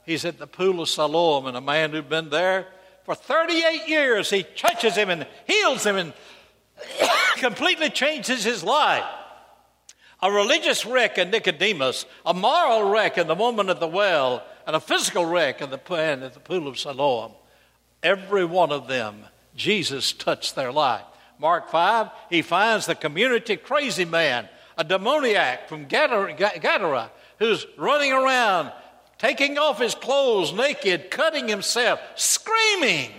he's 0.05 0.25
at 0.25 0.39
the 0.39 0.47
pool 0.47 0.81
of 0.81 0.89
Siloam, 0.89 1.47
and 1.47 1.57
a 1.57 1.61
man 1.61 1.91
who'd 1.91 2.09
been 2.09 2.31
there 2.31 2.69
for 3.05 3.17
38 3.17 3.89
years, 3.89 4.31
he 4.31 4.45
touches 4.45 4.95
him 4.95 5.11
and 5.11 5.27
heals 5.49 5.85
him 5.85 5.97
and 5.97 6.13
completely 7.39 7.91
changes 7.91 8.45
his 8.45 8.63
life. 8.63 9.05
A 10.27 10.33
religious 10.33 10.85
wreck 10.85 11.19
in 11.19 11.31
Nicodemus, 11.31 12.05
a 12.25 12.35
moral 12.35 12.91
wreck 12.91 13.17
in 13.17 13.29
the 13.29 13.37
woman 13.37 13.71
at 13.71 13.79
the 13.79 13.87
well, 13.87 14.43
and 14.67 14.75
a 14.75 14.81
physical 14.81 15.25
wreck 15.25 15.63
in 15.63 15.71
the, 15.71 15.81
man 15.89 16.25
at 16.25 16.35
the 16.35 16.41
pool 16.41 16.67
of 16.67 16.81
Siloam. 16.81 17.31
Every 18.03 18.45
one 18.45 18.73
of 18.73 18.89
them, 18.89 19.25
Jesus 19.55 20.13
touched 20.13 20.57
their 20.57 20.73
life. 20.73 21.05
Mark 21.39 21.71
5, 21.71 22.11
he 22.29 22.43
finds 22.43 22.87
the 22.87 22.97
community 22.97 23.57
crazy 23.57 24.05
man 24.05 24.49
a 24.77 24.83
demoniac 24.83 25.69
from 25.69 25.85
Gadara 25.85 27.13
who's 27.39 27.65
running 27.79 28.13
around, 28.13 28.73
taking 29.19 29.59
off 29.59 29.79
his 29.79 29.95
clothes 29.95 30.53
naked, 30.53 31.09
cutting 31.09 31.47
himself, 31.47 32.01
screaming. 32.17 33.13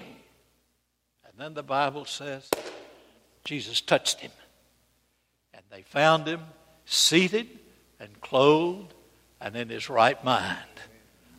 And 1.24 1.34
then 1.38 1.54
the 1.54 1.63
Bible 1.63 2.04
says 2.04 2.50
Jesus 3.46 3.80
touched 3.80 4.20
him. 4.20 4.32
And 5.54 5.63
they 5.72 5.84
found 5.84 6.28
him 6.28 6.41
seated 6.88 7.47
and 8.00 8.19
clothed 8.21 8.93
and 9.39 9.56
in 9.56 9.69
his 9.69 9.89
right 9.89 10.21
mind. 10.23 10.58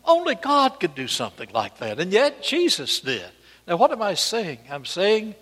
Only 0.04 0.36
God 0.36 0.78
could 0.78 0.94
do 0.94 1.08
something 1.08 1.48
like 1.52 1.78
that, 1.78 1.98
and 1.98 2.12
yet 2.12 2.42
Jesus 2.42 3.00
did. 3.00 3.26
Now, 3.66 3.76
what 3.76 3.90
am 3.90 4.00
I 4.00 4.14
saying? 4.14 4.58
I'm 4.70 4.84
saying 4.84 5.34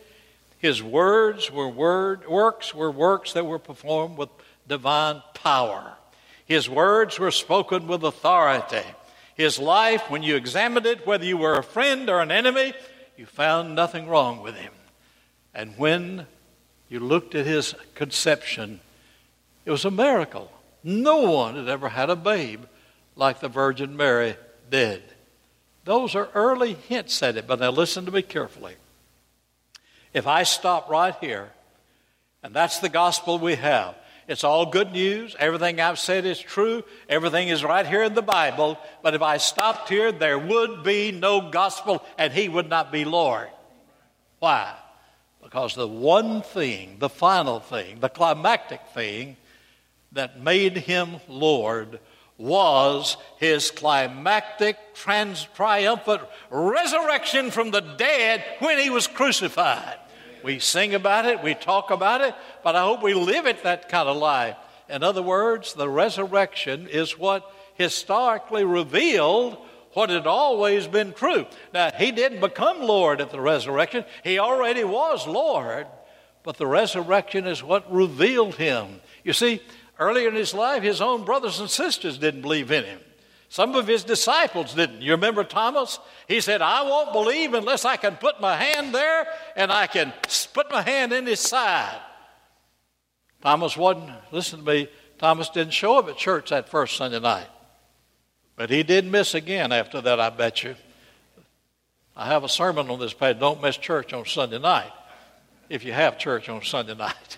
his 0.59 0.83
words 0.83 1.51
were 1.51 1.69
word, 1.69 2.29
works 2.29 2.75
were 2.75 2.91
works 2.91 3.35
that 3.35 3.47
were 3.47 3.59
performed 3.59 4.17
with 4.17 4.31
divine 4.67 5.23
power. 5.35 5.93
His 6.47 6.69
words 6.69 7.19
were 7.19 7.31
spoken 7.31 7.87
with 7.87 8.03
authority. 8.03 8.87
His 9.35 9.59
life, 9.59 10.11
when 10.11 10.23
you 10.23 10.37
examined 10.37 10.87
it, 10.87 11.07
whether 11.07 11.25
you 11.25 11.37
were 11.37 11.59
a 11.59 11.63
friend 11.63 12.09
or 12.09 12.21
an 12.21 12.31
enemy, 12.31 12.73
you 13.17 13.27
found 13.27 13.75
nothing 13.75 14.09
wrong 14.09 14.41
with 14.43 14.57
him. 14.57 14.73
And 15.55 15.77
when 15.77 16.27
you 16.89 17.01
looked 17.01 17.35
at 17.35 17.47
his 17.47 17.75
conception, 17.95 18.81
it 19.67 19.71
was 19.71 19.85
a 19.85 19.91
miracle. 19.91 20.51
No 20.83 21.31
one 21.31 21.57
had 21.57 21.69
ever 21.69 21.89
had 21.89 22.09
a 22.09 22.17
babe 22.17 22.63
like 23.17 23.41
the 23.41 23.49
Virgin 23.49 23.97
Mary 23.97 24.37
did. 24.71 25.03
Those 25.85 26.15
are 26.15 26.31
early 26.35 26.75
hints 26.75 27.23
at 27.23 27.37
it, 27.37 27.47
but 27.47 27.61
now 27.61 27.71
listen 27.71 28.07
to 28.07 28.13
me 28.13 28.23
carefully. 28.23 28.77
If 30.15 30.27
I 30.27 30.45
stop 30.45 30.89
right 30.89 31.15
here, 31.21 31.51
and 32.43 32.55
that's 32.55 32.79
the 32.79 32.89
gospel 32.89 33.39
we 33.39 33.57
have, 33.57 33.97
it's 34.29 34.45
all 34.45 34.67
good 34.67 34.93
news. 34.93 35.37
Everything 35.39 35.81
I've 35.81 35.99
said 35.99 36.27
is 36.27 36.39
true. 36.39 36.83
Everything 37.09 37.49
is 37.49 37.63
right 37.63 37.87
here 37.87 38.03
in 38.03 38.15
the 38.15 38.23
Bible. 38.23 38.79
But 39.03 39.15
if 39.15 39.23
I 39.23 39.37
stopped 39.37 39.89
here, 39.89 40.11
there 40.11 40.39
would 40.39 40.83
be 40.83 41.13
no 41.13 41.51
gospel 41.51 42.05
and 42.19 42.33
he 42.33 42.49
would 42.49 42.69
not 42.69 42.91
be 42.91 43.05
Lord. 43.05 43.49
Why? 44.41 44.75
Because 45.43 45.77
the 45.77 45.87
one 45.87 46.43
thing, 46.43 46.97
the 46.99 47.09
final 47.09 47.61
thing, 47.61 48.01
the 48.01 48.09
climactic 48.09 48.81
thing 48.95 49.37
that 50.13 50.41
made 50.41 50.77
him 50.77 51.17
Lord 51.29 52.01
was 52.39 53.17
his 53.39 53.71
climactic, 53.71 54.77
trans- 54.95 55.49
triumphant 55.55 56.23
resurrection 56.51 57.51
from 57.51 57.71
the 57.71 57.81
dead 57.81 58.45
when 58.59 58.79
he 58.79 58.91
was 58.91 59.07
crucified. 59.07 59.99
We 60.43 60.59
sing 60.59 60.95
about 60.95 61.27
it, 61.27 61.43
we 61.43 61.55
talk 61.55 61.91
about 61.91 62.21
it, 62.21 62.35
but 62.63 62.77
I 62.77 62.83
hope 62.83 63.03
we 63.03 63.15
live 63.15 63.47
it 63.47 63.63
that 63.63 63.89
kind 63.89 64.09
of 64.09 64.17
life. 64.17 64.57
In 64.89 65.03
other 65.03 65.23
words, 65.23 65.75
the 65.75 65.89
resurrection 65.89 66.87
is 66.89 67.19
what 67.19 67.51
historically 67.75 68.65
revealed 68.65 69.59
what 69.95 70.11
had 70.11 70.27
always 70.27 70.87
been 70.87 71.15
true. 71.15 71.47
Now, 71.73 71.91
he 71.91 72.13
didn't 72.13 72.41
become 72.41 72.83
Lord 72.83 73.23
at 73.23 73.31
the 73.31 73.41
resurrection, 73.41 74.05
he 74.23 74.39
already 74.39 74.85
was 74.85 75.27
Lord, 75.27 75.87
but 76.43 76.59
the 76.59 76.67
resurrection 76.67 77.47
is 77.47 77.63
what 77.63 77.91
revealed 77.91 78.57
him. 78.57 79.01
You 79.25 79.33
see, 79.33 79.63
Earlier 79.99 80.29
in 80.29 80.35
his 80.35 80.53
life, 80.53 80.83
his 80.83 81.01
own 81.01 81.25
brothers 81.25 81.61
and 81.61 81.71
sisters 81.71 82.19
didn't 82.19 82.43
believe 82.43 82.71
in 82.71 82.85
him. 82.85 83.01
Some 83.49 83.75
of 83.75 83.87
his 83.87 84.05
disciples 84.05 84.75
didn't. 84.75 85.03
You 85.03 85.13
remember 85.13 85.45
Thomas? 85.45 85.99
He 86.27 86.41
said, 86.41 86.61
I 86.61 86.83
won't 86.83 87.13
believe 87.13 87.55
unless 87.55 87.85
I 87.85 87.97
can 87.97 88.17
put 88.17 88.41
my 88.41 88.57
hand 88.57 88.95
there 88.95 89.27
and 89.55 89.73
I 89.73 89.87
can 89.87 90.13
put 90.53 90.71
my 90.71 90.83
hand 90.83 91.13
in 91.13 91.27
his 91.27 91.41
side. 91.41 92.01
Thomas 93.41 93.77
wasn't, 93.77 94.11
listen 94.33 94.65
to 94.65 94.65
me, 94.65 94.89
Thomas 95.19 95.49
didn't 95.49 95.73
show 95.73 95.99
up 95.99 96.09
at 96.09 96.17
church 96.17 96.51
that 96.51 96.69
first 96.69 96.97
Sunday 96.97 97.21
night. 97.21 97.47
But 98.57 98.71
he 98.71 98.83
did 98.83 99.07
miss 99.07 99.35
again 99.35 99.71
after 99.73 100.01
that, 100.01 100.19
I 100.19 100.31
bet 100.31 100.65
you. 100.65 100.75
I 102.17 102.27
have 102.27 102.45
a 102.45 102.49
sermon 102.49 102.91
on 102.91 102.99
this 102.99 103.13
page. 103.13 103.39
Don't 103.39 103.63
miss 103.63 103.77
church 103.77 104.13
on 104.13 104.25
Sunday 104.25 104.59
night. 104.59 104.91
If 105.69 105.85
you 105.85 105.93
have 105.93 106.19
church 106.19 106.49
on 106.49 106.63
Sunday 106.63 106.95
night. 106.99 107.37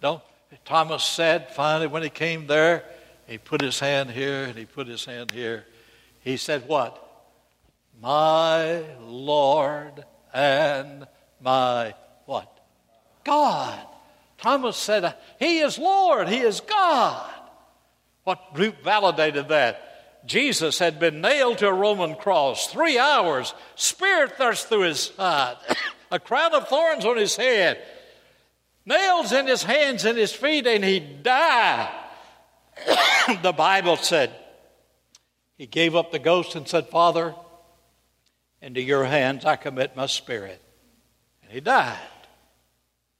Don't. 0.00 0.22
Thomas 0.64 1.04
said 1.04 1.50
finally 1.50 1.86
when 1.86 2.02
he 2.02 2.10
came 2.10 2.46
there, 2.46 2.84
he 3.26 3.38
put 3.38 3.60
his 3.60 3.80
hand 3.80 4.10
here 4.10 4.44
and 4.44 4.56
he 4.56 4.64
put 4.66 4.86
his 4.86 5.04
hand 5.04 5.30
here. 5.30 5.64
He 6.20 6.36
said, 6.36 6.68
What? 6.68 7.00
My 8.00 8.82
Lord 9.00 10.04
and 10.32 11.06
my 11.40 11.94
what? 12.26 12.50
God. 13.24 13.78
Thomas 14.38 14.76
said, 14.76 15.14
He 15.38 15.60
is 15.60 15.78
Lord, 15.78 16.28
He 16.28 16.40
is 16.40 16.60
God. 16.60 17.30
What 18.24 18.56
validated 18.82 19.48
that? 19.48 19.94
Jesus 20.26 20.78
had 20.78 20.98
been 20.98 21.20
nailed 21.20 21.58
to 21.58 21.68
a 21.68 21.72
Roman 21.72 22.14
cross 22.14 22.68
three 22.68 22.98
hours, 22.98 23.54
spear 23.74 24.28
thrust 24.28 24.68
through 24.68 24.82
his 24.82 25.00
side, 25.00 25.56
a 26.10 26.18
crown 26.18 26.54
of 26.54 26.68
thorns 26.68 27.04
on 27.04 27.18
his 27.18 27.36
head, 27.36 27.82
nails 28.86 29.32
in 29.32 29.46
his 29.46 29.62
hands 29.62 30.04
and 30.04 30.18
his 30.18 30.32
feet, 30.32 30.66
and 30.66 30.84
he 30.84 31.00
died. 31.00 31.92
the 33.42 33.52
Bible 33.52 33.96
said 33.96 34.34
he 35.56 35.66
gave 35.66 35.94
up 35.94 36.10
the 36.10 36.18
ghost 36.18 36.54
and 36.56 36.66
said, 36.66 36.88
Father, 36.88 37.34
into 38.60 38.80
your 38.80 39.04
hands 39.04 39.44
I 39.44 39.56
commit 39.56 39.96
my 39.96 40.06
spirit. 40.06 40.60
And 41.42 41.52
he 41.52 41.60
died. 41.60 41.98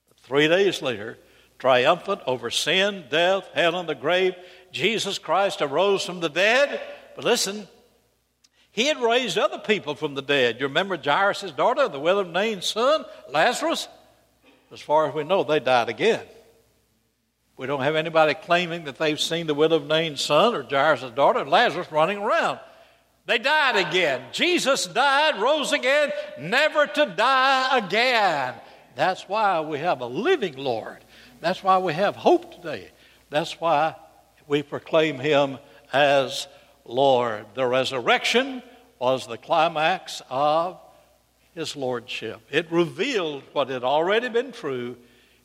But 0.09 0.19
three 0.19 0.49
days 0.49 0.83
later, 0.83 1.19
triumphant 1.59 2.23
over 2.27 2.51
sin, 2.51 3.05
death, 3.11 3.49
hell, 3.55 3.79
and 3.79 3.89
the 3.89 3.95
grave, 3.95 4.35
Jesus 4.73 5.19
Christ 5.19 5.63
arose 5.63 6.05
from 6.05 6.21
the 6.21 6.29
dead. 6.29 6.81
But 7.15 7.25
listen, 7.25 7.69
he 8.73 8.87
had 8.87 9.01
raised 9.01 9.39
other 9.39 9.59
people 9.59 9.95
from 9.95 10.15
the 10.15 10.23
dead. 10.23 10.57
You 10.59 10.67
remember 10.67 10.97
Jairus' 10.97 11.53
daughter, 11.53 11.89
the 11.89 12.01
widow 12.01 12.21
of 12.21 12.29
Nain's 12.29 12.67
son, 12.67 13.05
Lazarus? 13.31 13.87
As 14.75 14.81
far 14.81 15.09
as 15.09 15.15
we 15.15 15.23
know, 15.23 15.45
they 15.45 15.61
died 15.61 15.89
again. 15.89 16.25
We 17.57 17.69
don't 17.69 17.83
have 17.83 17.95
anybody 17.95 18.35
claiming 18.35 18.87
that 18.87 18.99
they've 18.99 19.21
seen 19.21 19.47
the 19.47 19.55
widow 19.55 19.77
of 19.77 19.87
Nain's 19.87 20.21
son 20.21 20.53
or 20.53 20.65
Jairus' 20.65 21.13
daughter, 21.13 21.45
Lazarus 21.45 21.93
running 21.93 22.19
around. 22.19 22.59
They 23.27 23.39
died 23.39 23.77
again. 23.77 24.21
Jesus 24.33 24.87
died, 24.87 25.41
rose 25.41 25.73
again, 25.73 26.11
never 26.41 26.89
to 26.89 27.07
die 27.07 27.79
again. 27.79 28.55
That's 28.97 29.29
why 29.29 29.61
we 29.61 29.79
have 29.79 30.01
a 30.01 30.07
living 30.07 30.57
Lord. 30.57 30.99
That's 31.41 31.63
why 31.63 31.79
we 31.79 31.93
have 31.93 32.17
hope 32.17 32.57
today. 32.57 32.91
That's 33.31 33.61
why 33.61 33.95
we 34.49 34.65
proclaim 34.65 35.21
him 35.21 35.59
as 35.93 36.49
Lord. 36.85 37.47
The 37.55 37.65
resurrection 37.65 38.61
was 38.99 39.29
the 39.29 39.39
climax 39.39 40.21
of 40.29 40.81
his 41.55 41.77
lordship. 41.77 42.41
It 42.51 42.71
revealed 42.71 43.43
what 43.53 43.69
had 43.69 43.85
already 43.85 44.29
been 44.29 44.53
true. 44.53 44.97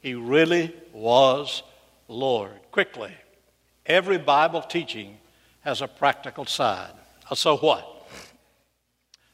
He 0.02 0.16
really 0.16 0.74
was 0.94 1.64
Lord. 2.08 2.60
Quickly, 2.72 3.14
every 3.86 4.18
Bible 4.18 4.62
teaching 4.62 5.18
has 5.62 5.82
a 5.82 5.88
practical 5.88 6.46
side. 6.46 6.92
Uh, 7.30 7.36
so 7.36 7.58
what? 7.58 7.86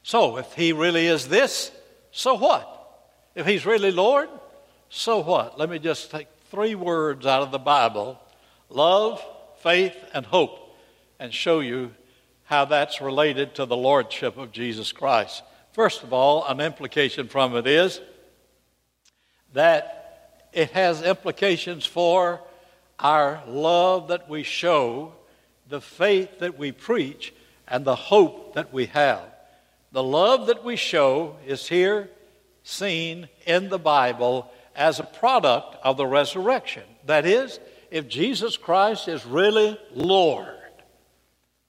So, 0.02 0.36
if 0.36 0.52
he 0.52 0.72
really 0.72 1.06
is 1.06 1.28
this, 1.28 1.72
so 2.12 2.34
what? 2.34 2.72
If 3.34 3.46
he's 3.46 3.66
really 3.66 3.90
Lord, 3.90 4.28
so 4.88 5.18
what? 5.18 5.58
Let 5.58 5.68
me 5.68 5.78
just 5.78 6.10
take 6.10 6.28
three 6.50 6.74
words 6.74 7.26
out 7.26 7.42
of 7.42 7.50
the 7.50 7.58
Bible 7.58 8.20
love, 8.68 9.24
faith, 9.60 9.96
and 10.12 10.26
hope 10.26 10.76
and 11.18 11.32
show 11.32 11.60
you 11.60 11.92
how 12.44 12.64
that's 12.64 13.00
related 13.00 13.54
to 13.56 13.66
the 13.66 13.76
Lordship 13.76 14.36
of 14.36 14.52
Jesus 14.52 14.92
Christ. 14.92 15.42
First 15.76 16.02
of 16.02 16.14
all, 16.14 16.46
an 16.46 16.58
implication 16.62 17.28
from 17.28 17.54
it 17.54 17.66
is 17.66 18.00
that 19.52 20.48
it 20.54 20.70
has 20.70 21.02
implications 21.02 21.84
for 21.84 22.40
our 22.98 23.42
love 23.46 24.08
that 24.08 24.26
we 24.26 24.42
show, 24.42 25.12
the 25.68 25.82
faith 25.82 26.38
that 26.38 26.56
we 26.56 26.72
preach, 26.72 27.34
and 27.68 27.84
the 27.84 27.94
hope 27.94 28.54
that 28.54 28.72
we 28.72 28.86
have. 28.86 29.20
The 29.92 30.02
love 30.02 30.46
that 30.46 30.64
we 30.64 30.76
show 30.76 31.36
is 31.46 31.68
here 31.68 32.08
seen 32.62 33.28
in 33.46 33.68
the 33.68 33.78
Bible 33.78 34.50
as 34.74 34.98
a 34.98 35.04
product 35.04 35.76
of 35.84 35.98
the 35.98 36.06
resurrection. 36.06 36.84
That 37.04 37.26
is, 37.26 37.60
if 37.90 38.08
Jesus 38.08 38.56
Christ 38.56 39.08
is 39.08 39.26
really 39.26 39.78
Lord, 39.94 40.56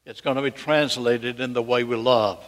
it's 0.06 0.22
going 0.22 0.38
to 0.38 0.42
be 0.42 0.52
translated 0.52 1.42
in 1.42 1.52
the 1.52 1.62
way 1.62 1.84
we 1.84 1.98
love. 1.98 2.42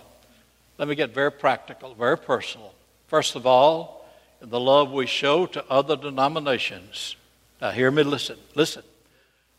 Let 0.80 0.88
me 0.88 0.96
get 0.96 1.14
very 1.14 1.32
practical, 1.32 1.94
very 1.94 2.18
personal. 2.18 2.74
First 3.08 3.36
of 3.36 3.46
all, 3.46 4.10
the 4.40 4.60
love 4.60 4.92
we 4.94 5.08
show 5.08 5.46
to 5.48 5.66
other 5.70 5.98
denominations. 5.98 7.18
Now, 7.62 7.72
hear 7.72 7.92
me, 7.92 8.04
listen, 8.04 8.38
listen. 8.56 8.84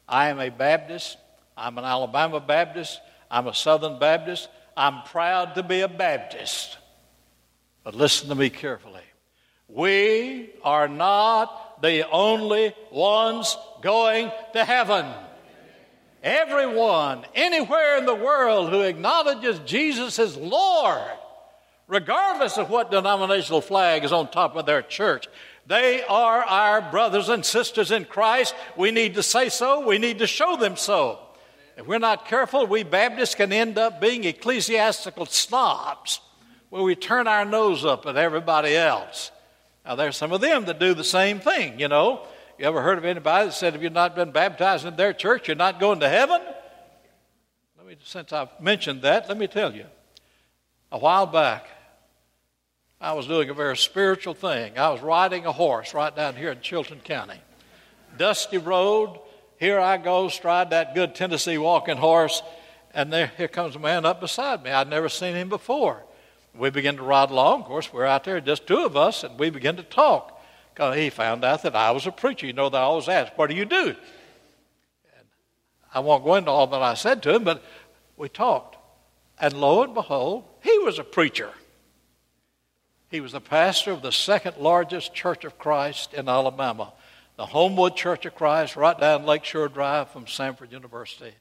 I 0.09 0.31
am 0.31 0.41
a 0.41 0.49
Baptist. 0.49 1.19
I'm 1.59 1.77
an 1.77 1.85
Alabama 1.85 2.41
Baptist. 2.41 3.03
I'm 3.31 3.47
a 3.49 3.55
Southern 3.55 3.99
Baptist. 3.99 4.49
I'm 4.75 5.03
proud 5.03 5.57
to 5.57 5.63
be 5.63 5.83
a 5.83 5.89
Baptist. 5.89 6.79
But 7.85 7.95
listen 7.95 8.31
to 8.31 8.35
me 8.35 8.49
carefully. 8.49 9.03
We 9.69 10.49
are 10.65 10.89
not 10.89 11.83
the 11.83 12.09
only 12.09 12.75
ones 12.91 13.59
going 13.83 14.33
to 14.55 14.65
heaven. 14.65 15.05
Everyone, 16.23 17.25
anywhere 17.35 17.97
in 17.97 18.05
the 18.05 18.15
world 18.15 18.71
who 18.71 18.83
acknowledges 18.83 19.59
Jesus 19.61 20.19
as 20.19 20.37
Lord, 20.37 21.01
regardless 21.89 22.59
of 22.59 22.69
what 22.69 22.91
denominational 22.91 23.63
flag 23.63 24.05
is 24.05 24.13
on 24.13 24.31
top 24.31 24.55
of 24.55 24.67
their 24.67 24.83
church, 24.83 25.29
they 25.67 26.03
are 26.03 26.43
our 26.43 26.91
brothers 26.91 27.29
and 27.29 27.45
sisters 27.45 27.91
in 27.91 28.05
Christ. 28.05 28.55
We 28.77 28.91
need 28.91 29.15
to 29.15 29.23
say 29.23 29.49
so, 29.49 29.87
we 29.87 29.99
need 29.99 30.19
to 30.19 30.27
show 30.27 30.57
them 30.57 30.77
so. 30.77 31.21
If 31.77 31.87
we're 31.87 31.99
not 31.99 32.27
careful, 32.27 32.67
we 32.67 32.83
Baptists 32.83 33.35
can 33.35 33.53
end 33.53 33.79
up 33.79 34.01
being 34.01 34.25
ecclesiastical 34.25 35.25
snobs 35.25 36.21
where 36.69 36.83
we 36.83 36.95
turn 36.95 37.27
our 37.29 37.47
nose 37.47 37.85
up 37.85 38.05
at 38.05 38.17
everybody 38.17 38.77
else. 38.77 39.31
Now, 39.87 39.95
there's 39.95 40.17
some 40.17 40.33
of 40.33 40.43
them 40.43 40.67
that 40.67 40.79
do 40.79 40.93
the 40.93 41.05
same 41.05 41.41
thing, 41.41 41.81
you 41.81 41.89
know. 41.89 42.27
You 42.61 42.67
ever 42.67 42.83
heard 42.83 42.99
of 42.99 43.07
anybody 43.07 43.47
that 43.47 43.55
said 43.55 43.75
if 43.75 43.81
you've 43.81 43.95
not 43.95 44.15
been 44.15 44.33
baptized 44.33 44.85
in 44.85 44.95
their 44.95 45.15
church, 45.15 45.49
you're 45.49 45.57
not 45.57 45.81
going 45.81 46.01
to 46.01 46.09
heaven? 46.11 46.43
Let 47.79 47.87
me, 47.87 47.97
since 48.05 48.35
I've 48.35 48.51
mentioned 48.61 49.01
that, 49.01 49.31
let 49.31 49.39
me 49.39 49.47
tell 49.47 49.75
you. 49.75 49.87
A 50.93 50.99
while 50.99 51.25
back, 51.25 51.69
I 53.01 53.15
was 53.15 53.27
doing 53.27 53.49
a 53.49 53.55
very 53.55 53.79
spiritual 53.79 54.35
thing. 54.35 54.77
I 54.77 54.91
was 54.91 55.01
riding 55.01 55.47
a 55.47 55.53
horse 55.53 55.95
right 55.95 56.15
down 56.15 56.37
here 56.37 56.51
in 56.51 56.61
Chilton 56.61 57.01
County. 57.01 57.41
Dusty 58.19 58.59
road. 58.59 59.19
Here 59.59 59.81
I 59.81 59.97
go, 59.97 60.29
stride 60.29 60.69
that 60.69 60.95
good 60.95 61.15
Tennessee 61.15 61.57
walking 61.57 61.97
horse, 61.97 62.43
and 62.93 63.11
there 63.11 63.33
here 63.39 63.49
comes 63.49 63.75
a 63.75 63.79
man 63.79 64.05
up 64.05 64.21
beside 64.21 64.63
me. 64.63 64.71
I'd 64.71 64.91
never 64.91 65.09
seen 65.09 65.35
him 65.35 65.49
before. 65.49 66.03
We 66.55 66.69
begin 66.69 66.99
to 66.99 67.03
ride 67.03 67.31
along. 67.31 67.63
Of 67.63 67.69
course, 67.69 67.91
we're 67.91 68.05
out 68.05 68.25
there, 68.25 68.39
just 68.39 68.67
two 68.67 68.85
of 68.85 68.99
us, 68.99 69.25
and 69.25 69.39
we 69.39 69.49
begin 69.49 69.77
to 69.77 69.83
talk. 69.83 70.37
Because 70.81 70.97
he 70.97 71.11
found 71.11 71.45
out 71.45 71.63
that 71.65 71.77
I 71.77 71.91
was 71.91 72.07
a 72.07 72.11
preacher. 72.11 72.47
You 72.47 72.55
know, 72.55 72.71
they 72.71 72.79
always 72.79 73.07
ask, 73.07 73.37
What 73.37 73.51
do 73.51 73.55
you 73.55 73.67
do? 73.67 73.89
And 73.89 75.27
I 75.93 76.01
won't 76.01 76.25
go 76.25 76.37
into 76.37 76.51
all 76.51 76.67
that 76.69 76.81
I 76.81 76.95
said 76.95 77.23
to 77.25 77.35
him, 77.35 77.45
but 77.45 77.63
we 78.17 78.31
talked. 78.31 78.79
And 79.39 79.53
lo 79.53 79.83
and 79.83 79.93
behold, 79.93 80.45
he 80.63 80.79
was 80.79 80.99
a 80.99 81.05
preacher. 81.05 81.51
He 83.11 83.21
was 83.21 83.33
the 83.33 83.43
pastor 83.43 83.93
of 83.93 84.01
the 84.01 84.11
second 84.11 84.57
largest 84.57 85.13
church 85.13 85.45
of 85.45 85.59
Christ 85.59 86.15
in 86.15 86.31
Alabama, 86.31 86.95
the 87.37 87.45
Homewood 87.45 87.95
Church 87.95 88.25
of 88.25 88.35
Christ, 88.35 88.75
right 88.75 88.99
down 88.99 89.27
Lakeshore 89.27 89.69
Drive 89.69 90.09
from 90.09 90.25
Samford 90.25 90.73
University. 90.73 91.35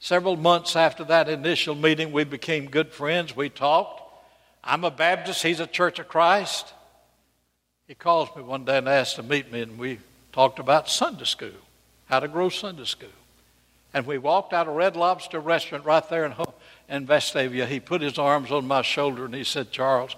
Several 0.00 0.36
months 0.36 0.76
after 0.76 1.02
that 1.04 1.30
initial 1.30 1.74
meeting, 1.74 2.12
we 2.12 2.24
became 2.24 2.66
good 2.68 2.92
friends. 2.92 3.34
We 3.34 3.48
talked. 3.48 4.02
I'm 4.62 4.84
a 4.84 4.90
Baptist, 4.90 5.42
he's 5.42 5.60
a 5.60 5.66
Church 5.66 5.98
of 5.98 6.08
Christ. 6.08 6.74
He 7.86 7.94
calls 7.94 8.34
me 8.34 8.42
one 8.42 8.64
day 8.64 8.78
and 8.78 8.88
asked 8.88 9.16
to 9.16 9.22
meet 9.22 9.52
me, 9.52 9.60
and 9.60 9.78
we 9.78 9.98
talked 10.32 10.58
about 10.58 10.88
Sunday 10.88 11.24
school, 11.24 11.50
how 12.06 12.20
to 12.20 12.28
grow 12.28 12.48
Sunday 12.48 12.84
school. 12.84 13.08
And 13.92 14.06
we 14.06 14.16
walked 14.18 14.52
out 14.52 14.66
of 14.66 14.74
Red 14.74 14.96
Lobster 14.96 15.38
restaurant 15.38 15.84
right 15.84 16.08
there 16.08 16.24
in, 16.24 16.34
in 16.88 17.06
Vestavia. 17.06 17.66
He 17.66 17.80
put 17.80 18.00
his 18.00 18.18
arms 18.18 18.50
on 18.50 18.66
my 18.66 18.82
shoulder 18.82 19.26
and 19.26 19.34
he 19.34 19.44
said, 19.44 19.70
Charles, 19.70 20.16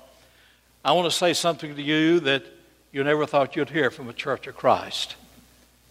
I 0.84 0.92
want 0.92 1.10
to 1.10 1.16
say 1.16 1.34
something 1.34 1.74
to 1.74 1.82
you 1.82 2.20
that 2.20 2.44
you 2.92 3.02
never 3.02 3.26
thought 3.26 3.56
you'd 3.56 3.70
hear 3.70 3.90
from 3.90 4.08
a 4.08 4.12
church 4.12 4.46
of 4.46 4.56
Christ. 4.56 5.16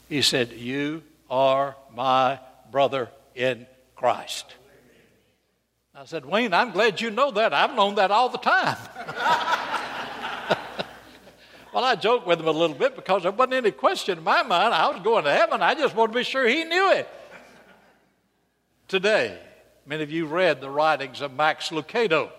He 0.08 0.22
said, 0.22 0.54
You 0.54 1.04
are 1.30 1.76
my 1.94 2.40
brother 2.72 3.10
in 3.36 3.68
Christ. 3.96 4.56
I 5.94 6.06
said, 6.06 6.26
Wayne, 6.26 6.54
I'm 6.54 6.72
glad 6.72 7.02
you 7.02 7.12
know 7.12 7.32
that. 7.32 7.54
I've 7.54 7.76
known 7.76 7.96
that 7.96 8.12
all 8.12 8.30
the 8.30 8.38
time. 8.38 8.78
well, 11.76 11.84
I 11.84 11.96
joked 11.96 12.26
with 12.26 12.40
him 12.40 12.48
a 12.48 12.52
little 12.52 12.78
bit 12.78 12.96
because 12.96 13.24
there 13.24 13.34
wasn't 13.34 13.56
any 13.56 13.72
question 13.72 14.18
in 14.18 14.24
my 14.24 14.44
mind. 14.44 14.74
I 14.74 14.88
was 14.88 15.04
going 15.04 15.26
to 15.26 15.32
heaven. 15.34 15.62
I 15.62 15.74
just 15.76 15.94
wanted 15.94 16.14
to 16.14 16.20
be 16.20 16.24
sure 16.24 16.48
he 16.48 16.64
knew 16.64 16.94
it. 16.94 17.06
Today, 18.88 19.38
many 19.86 20.02
of 20.02 20.10
you 20.10 20.26
read 20.26 20.62
the 20.62 20.70
writings 20.70 21.20
of 21.20 21.34
Max 21.34 21.72
Lucado, 21.72 22.30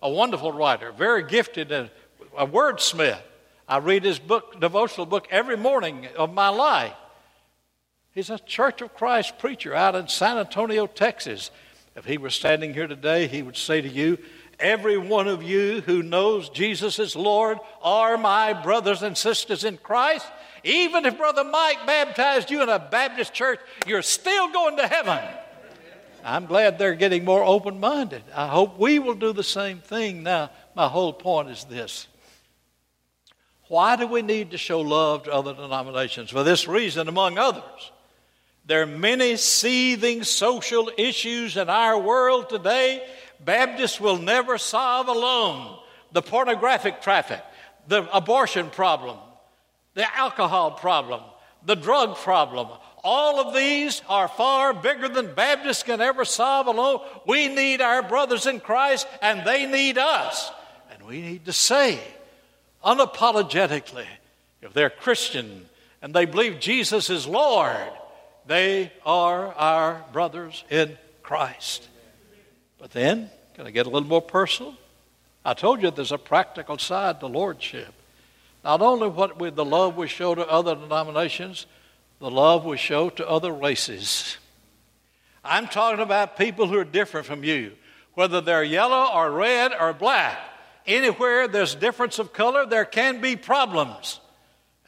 a 0.00 0.08
wonderful 0.08 0.50
writer, 0.50 0.92
very 0.92 1.24
gifted 1.24 1.70
and 1.72 1.90
a 2.38 2.46
wordsmith. 2.46 3.20
I 3.68 3.78
read 3.78 4.02
his 4.02 4.18
book, 4.18 4.58
devotional 4.62 5.04
book, 5.04 5.28
every 5.30 5.58
morning 5.58 6.06
of 6.16 6.32
my 6.32 6.48
life. 6.48 6.94
He's 8.12 8.30
a 8.30 8.38
Church 8.38 8.80
of 8.80 8.94
Christ 8.94 9.38
preacher 9.38 9.74
out 9.74 9.94
in 9.94 10.08
San 10.08 10.38
Antonio, 10.38 10.86
Texas. 10.86 11.50
If 11.96 12.06
he 12.06 12.16
were 12.16 12.30
standing 12.30 12.72
here 12.72 12.86
today, 12.86 13.26
he 13.26 13.42
would 13.42 13.58
say 13.58 13.82
to 13.82 13.88
you, 13.90 14.16
Every 14.58 14.96
one 14.96 15.28
of 15.28 15.42
you 15.42 15.82
who 15.82 16.02
knows 16.02 16.48
Jesus 16.48 16.98
is 16.98 17.14
Lord 17.14 17.58
are 17.82 18.16
my 18.16 18.54
brothers 18.54 19.02
and 19.02 19.16
sisters 19.16 19.64
in 19.64 19.76
Christ. 19.76 20.26
Even 20.64 21.04
if 21.04 21.18
Brother 21.18 21.44
Mike 21.44 21.86
baptized 21.86 22.50
you 22.50 22.62
in 22.62 22.68
a 22.68 22.78
Baptist 22.78 23.34
church, 23.34 23.60
you're 23.86 24.02
still 24.02 24.50
going 24.50 24.76
to 24.78 24.88
heaven. 24.88 25.18
I'm 26.24 26.46
glad 26.46 26.78
they're 26.78 26.94
getting 26.94 27.24
more 27.24 27.44
open 27.44 27.78
minded. 27.78 28.22
I 28.34 28.48
hope 28.48 28.78
we 28.78 28.98
will 28.98 29.14
do 29.14 29.32
the 29.32 29.44
same 29.44 29.78
thing. 29.78 30.22
Now, 30.22 30.50
my 30.74 30.88
whole 30.88 31.12
point 31.12 31.50
is 31.50 31.64
this 31.64 32.08
why 33.68 33.96
do 33.96 34.06
we 34.06 34.22
need 34.22 34.52
to 34.52 34.58
show 34.58 34.80
love 34.80 35.24
to 35.24 35.32
other 35.32 35.52
denominations? 35.54 36.30
For 36.30 36.42
this 36.42 36.66
reason, 36.66 37.08
among 37.08 37.36
others. 37.36 37.92
There 38.64 38.82
are 38.82 38.86
many 38.86 39.36
seething 39.36 40.24
social 40.24 40.90
issues 40.98 41.56
in 41.56 41.68
our 41.68 41.96
world 41.96 42.48
today 42.48 43.06
Baptists 43.44 44.00
will 44.00 44.18
never 44.18 44.58
solve 44.58 45.08
alone. 45.08 45.78
The 46.12 46.22
pornographic 46.22 47.02
traffic, 47.02 47.42
the 47.88 48.08
abortion 48.16 48.70
problem, 48.70 49.18
the 49.94 50.06
alcohol 50.16 50.72
problem, 50.72 51.20
the 51.64 51.74
drug 51.74 52.16
problem. 52.16 52.68
All 53.02 53.40
of 53.40 53.54
these 53.54 54.02
are 54.08 54.28
far 54.28 54.72
bigger 54.74 55.08
than 55.08 55.34
Baptists 55.34 55.82
can 55.82 56.00
ever 56.00 56.24
solve 56.24 56.66
alone. 56.66 57.00
We 57.26 57.48
need 57.48 57.80
our 57.80 58.02
brothers 58.02 58.46
in 58.46 58.60
Christ, 58.60 59.06
and 59.22 59.46
they 59.46 59.66
need 59.66 59.98
us. 59.98 60.50
And 60.92 61.02
we 61.06 61.20
need 61.20 61.44
to 61.44 61.52
say, 61.52 62.00
unapologetically 62.84 64.06
if 64.62 64.72
they're 64.72 64.90
Christian 64.90 65.66
and 66.02 66.14
they 66.14 66.24
believe 66.24 66.60
Jesus 66.60 67.10
is 67.10 67.26
Lord, 67.26 67.76
they 68.46 68.92
are 69.04 69.52
our 69.54 70.04
brothers 70.12 70.64
in 70.70 70.96
Christ. 71.22 71.88
But 72.78 72.90
then, 72.90 73.30
can 73.54 73.66
I 73.66 73.70
get 73.70 73.86
a 73.86 73.90
little 73.90 74.08
more 74.08 74.22
personal? 74.22 74.74
I 75.44 75.54
told 75.54 75.82
you 75.82 75.90
there's 75.90 76.12
a 76.12 76.18
practical 76.18 76.78
side 76.78 77.20
to 77.20 77.26
lordship. 77.26 77.92
Not 78.64 78.82
only 78.82 79.08
what 79.08 79.38
we, 79.40 79.50
the 79.50 79.64
love 79.64 79.96
we 79.96 80.08
show 80.08 80.34
to 80.34 80.46
other 80.48 80.74
denominations, 80.74 81.66
the 82.18 82.30
love 82.30 82.64
we 82.64 82.76
show 82.76 83.10
to 83.10 83.28
other 83.28 83.52
races. 83.52 84.38
I'm 85.44 85.68
talking 85.68 86.00
about 86.00 86.36
people 86.36 86.66
who 86.66 86.78
are 86.78 86.84
different 86.84 87.26
from 87.26 87.44
you, 87.44 87.72
whether 88.14 88.40
they're 88.40 88.64
yellow 88.64 89.14
or 89.14 89.30
red 89.30 89.72
or 89.78 89.92
black. 89.92 90.36
Anywhere 90.86 91.46
there's 91.46 91.74
difference 91.74 92.18
of 92.18 92.32
color, 92.32 92.66
there 92.66 92.84
can 92.84 93.20
be 93.20 93.36
problems. 93.36 94.20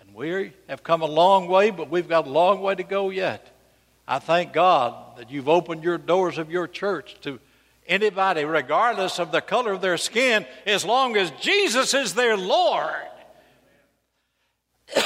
And 0.00 0.14
we 0.14 0.52
have 0.68 0.82
come 0.82 1.02
a 1.02 1.06
long 1.06 1.46
way, 1.46 1.70
but 1.70 1.90
we've 1.90 2.08
got 2.08 2.26
a 2.26 2.30
long 2.30 2.60
way 2.60 2.74
to 2.74 2.82
go 2.82 3.10
yet. 3.10 3.54
I 4.06 4.18
thank 4.18 4.52
God 4.52 5.18
that 5.18 5.30
you've 5.30 5.48
opened 5.48 5.84
your 5.84 5.98
doors 5.98 6.38
of 6.38 6.50
your 6.50 6.66
church 6.66 7.16
to 7.22 7.38
anybody, 7.88 8.44
regardless 8.44 9.18
of 9.18 9.32
the 9.32 9.40
color 9.40 9.72
of 9.72 9.80
their 9.80 9.96
skin, 9.96 10.46
as 10.66 10.84
long 10.84 11.16
as 11.16 11.30
Jesus 11.40 11.94
is 11.94 12.14
their 12.14 12.36
Lord. 12.36 12.94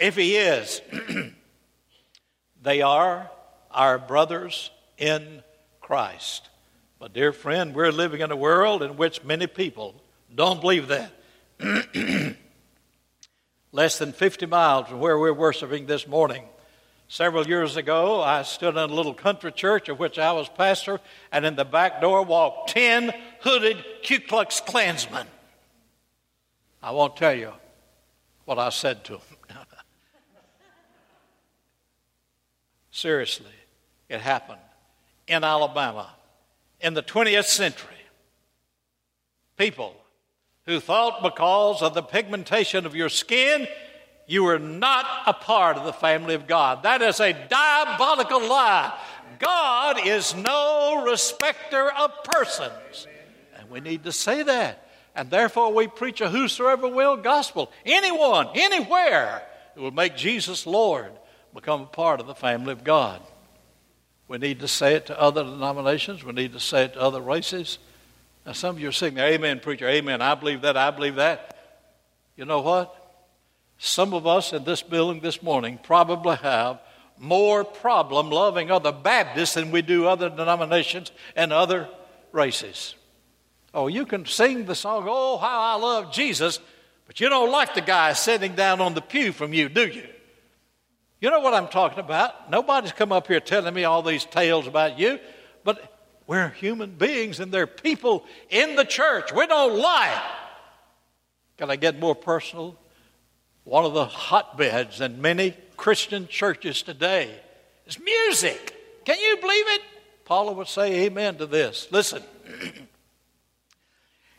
if 0.00 0.16
He 0.16 0.36
is, 0.36 0.80
they 2.62 2.80
are 2.82 3.30
our 3.70 3.98
brothers 3.98 4.70
in 4.96 5.42
Christ. 5.80 6.48
But, 6.98 7.12
dear 7.12 7.32
friend, 7.32 7.74
we're 7.74 7.92
living 7.92 8.20
in 8.20 8.30
a 8.30 8.36
world 8.36 8.82
in 8.82 8.96
which 8.96 9.22
many 9.22 9.46
people 9.46 9.94
don't 10.34 10.60
believe 10.60 10.88
that. 10.88 11.12
Less 13.72 13.98
than 13.98 14.12
50 14.12 14.46
miles 14.46 14.88
from 14.88 15.00
where 15.00 15.18
we're 15.18 15.32
worshiping 15.32 15.86
this 15.86 16.08
morning. 16.08 16.44
Several 17.10 17.46
years 17.48 17.76
ago, 17.76 18.20
I 18.20 18.42
stood 18.42 18.76
in 18.76 18.90
a 18.90 18.94
little 18.94 19.14
country 19.14 19.50
church 19.50 19.88
of 19.88 19.98
which 19.98 20.18
I 20.18 20.32
was 20.32 20.46
pastor, 20.50 21.00
and 21.32 21.46
in 21.46 21.56
the 21.56 21.64
back 21.64 22.02
door 22.02 22.22
walked 22.22 22.68
10 22.70 23.14
hooded 23.40 23.82
Ku 24.06 24.20
Klux 24.20 24.60
Klansmen. 24.60 25.26
I 26.82 26.90
won't 26.90 27.16
tell 27.16 27.32
you 27.32 27.52
what 28.44 28.58
I 28.58 28.68
said 28.68 29.04
to 29.04 29.12
them. 29.12 29.22
Seriously, 32.90 33.46
it 34.10 34.20
happened 34.20 34.60
in 35.26 35.44
Alabama 35.44 36.10
in 36.78 36.92
the 36.92 37.02
20th 37.02 37.46
century. 37.46 37.88
People 39.56 39.96
who 40.66 40.78
thought 40.78 41.22
because 41.22 41.80
of 41.80 41.94
the 41.94 42.02
pigmentation 42.02 42.84
of 42.84 42.94
your 42.94 43.08
skin, 43.08 43.66
you 44.28 44.46
are 44.48 44.58
not 44.58 45.06
a 45.26 45.32
part 45.32 45.78
of 45.78 45.86
the 45.86 45.92
family 45.92 46.34
of 46.34 46.46
God. 46.46 46.82
That 46.82 47.00
is 47.00 47.18
a 47.18 47.32
diabolical 47.32 48.46
lie. 48.46 48.96
God 49.38 50.06
is 50.06 50.34
no 50.34 51.02
respecter 51.06 51.90
of 51.90 52.12
persons. 52.24 53.06
And 53.56 53.70
we 53.70 53.80
need 53.80 54.04
to 54.04 54.12
say 54.12 54.42
that. 54.42 54.86
And 55.14 55.30
therefore, 55.30 55.72
we 55.72 55.86
preach 55.86 56.20
a 56.20 56.28
whosoever 56.28 56.88
will 56.88 57.16
gospel. 57.16 57.72
Anyone, 57.86 58.48
anywhere, 58.54 59.42
who 59.74 59.82
will 59.82 59.92
make 59.92 60.14
Jesus 60.14 60.66
Lord 60.66 61.10
become 61.54 61.82
a 61.82 61.86
part 61.86 62.20
of 62.20 62.26
the 62.26 62.34
family 62.34 62.72
of 62.72 62.84
God. 62.84 63.22
We 64.28 64.36
need 64.36 64.60
to 64.60 64.68
say 64.68 64.94
it 64.94 65.06
to 65.06 65.18
other 65.18 65.42
denominations, 65.42 66.22
we 66.22 66.32
need 66.32 66.52
to 66.52 66.60
say 66.60 66.84
it 66.84 66.92
to 66.92 67.00
other 67.00 67.22
races. 67.22 67.78
Now, 68.44 68.52
some 68.52 68.76
of 68.76 68.82
you 68.82 68.90
are 68.90 68.92
saying, 68.92 69.16
Amen, 69.16 69.60
preacher, 69.60 69.88
amen. 69.88 70.20
I 70.20 70.34
believe 70.34 70.60
that, 70.62 70.76
I 70.76 70.90
believe 70.90 71.14
that. 71.14 71.80
You 72.36 72.44
know 72.44 72.60
what? 72.60 72.94
Some 73.78 74.12
of 74.12 74.26
us 74.26 74.52
in 74.52 74.64
this 74.64 74.82
building 74.82 75.20
this 75.20 75.42
morning 75.42 75.78
probably 75.80 76.36
have 76.36 76.80
more 77.16 77.64
problem 77.64 78.30
loving 78.30 78.70
other 78.70 78.92
Baptists 78.92 79.54
than 79.54 79.70
we 79.70 79.82
do 79.82 80.06
other 80.06 80.28
denominations 80.28 81.12
and 81.36 81.52
other 81.52 81.88
races. 82.32 82.96
Oh, 83.72 83.86
you 83.86 84.04
can 84.04 84.26
sing 84.26 84.66
the 84.66 84.74
song, 84.74 85.06
Oh, 85.08 85.36
how 85.38 85.60
I 85.60 85.74
love 85.80 86.12
Jesus, 86.12 86.58
but 87.06 87.20
you 87.20 87.28
don't 87.28 87.52
like 87.52 87.74
the 87.74 87.80
guy 87.80 88.12
sitting 88.12 88.54
down 88.54 88.80
on 88.80 88.94
the 88.94 89.00
pew 89.00 89.32
from 89.32 89.52
you, 89.52 89.68
do 89.68 89.86
you? 89.86 90.08
You 91.20 91.30
know 91.30 91.40
what 91.40 91.54
I'm 91.54 91.68
talking 91.68 91.98
about. 92.00 92.50
Nobody's 92.50 92.92
come 92.92 93.12
up 93.12 93.26
here 93.26 93.40
telling 93.40 93.74
me 93.74 93.84
all 93.84 94.02
these 94.02 94.24
tales 94.24 94.66
about 94.66 94.98
you, 94.98 95.18
but 95.64 95.98
we're 96.26 96.48
human 96.50 96.90
beings 96.90 97.40
and 97.40 97.50
they're 97.52 97.66
people 97.66 98.24
in 98.50 98.76
the 98.76 98.84
church. 98.84 99.32
We 99.32 99.46
don't 99.46 99.78
lie. 99.78 100.22
Can 101.56 101.70
I 101.70 101.76
get 101.76 101.98
more 101.98 102.14
personal? 102.14 102.76
One 103.68 103.84
of 103.84 103.92
the 103.92 104.06
hotbeds 104.06 105.02
in 105.02 105.20
many 105.20 105.54
Christian 105.76 106.26
churches 106.26 106.80
today 106.80 107.38
is 107.86 107.98
music. 108.00 108.74
Can 109.04 109.18
you 109.18 109.36
believe 109.36 109.66
it? 109.68 109.82
Paula 110.24 110.52
would 110.52 110.68
say 110.68 111.04
amen 111.04 111.36
to 111.36 111.44
this. 111.44 111.86
Listen. 111.90 112.22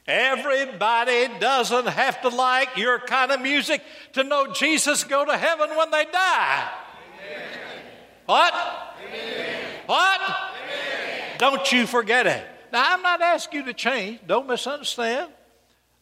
Everybody 0.08 1.28
doesn't 1.40 1.86
have 1.86 2.20
to 2.24 2.30
like 2.30 2.76
your 2.76 2.98
kind 2.98 3.32
of 3.32 3.40
music 3.40 3.84
to 4.14 4.24
know 4.24 4.52
Jesus 4.52 5.04
go 5.04 5.24
to 5.24 5.38
heaven 5.38 5.78
when 5.78 5.92
they 5.92 6.06
die. 6.06 6.68
Amen. 7.20 7.84
What? 8.26 8.54
Amen. 9.08 9.64
What? 9.86 10.22
Don't 11.38 11.72
you 11.72 11.86
forget 11.86 12.26
it. 12.26 12.44
Now, 12.74 12.96
I'm 12.96 13.04
not 13.04 13.22
asking 13.22 13.60
you 13.60 13.66
to 13.68 13.74
change. 13.76 14.22
Don't 14.26 14.48
misunderstand. 14.48 15.32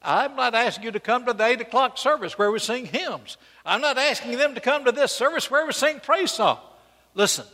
I'm 0.02 0.36
not 0.36 0.56
asking 0.56 0.86
you 0.86 0.92
to 0.92 1.00
come 1.00 1.26
to 1.26 1.34
the 1.34 1.46
8 1.46 1.62
o'clock 1.62 1.98
service 1.98 2.38
where 2.38 2.52
we 2.52 2.60
sing 2.60 2.86
hymns. 2.86 3.38
I'm 3.66 3.82
not 3.82 3.98
asking 3.98 4.38
them 4.38 4.56
to 4.56 4.62
come 4.62 4.86
to 4.86 4.92
this 4.92 5.12
service 5.12 5.50
where 5.52 5.66
we 5.66 5.74
sing 5.74 6.00
praise 6.00 6.32
song. 6.32 6.60
Listen, 7.16 7.46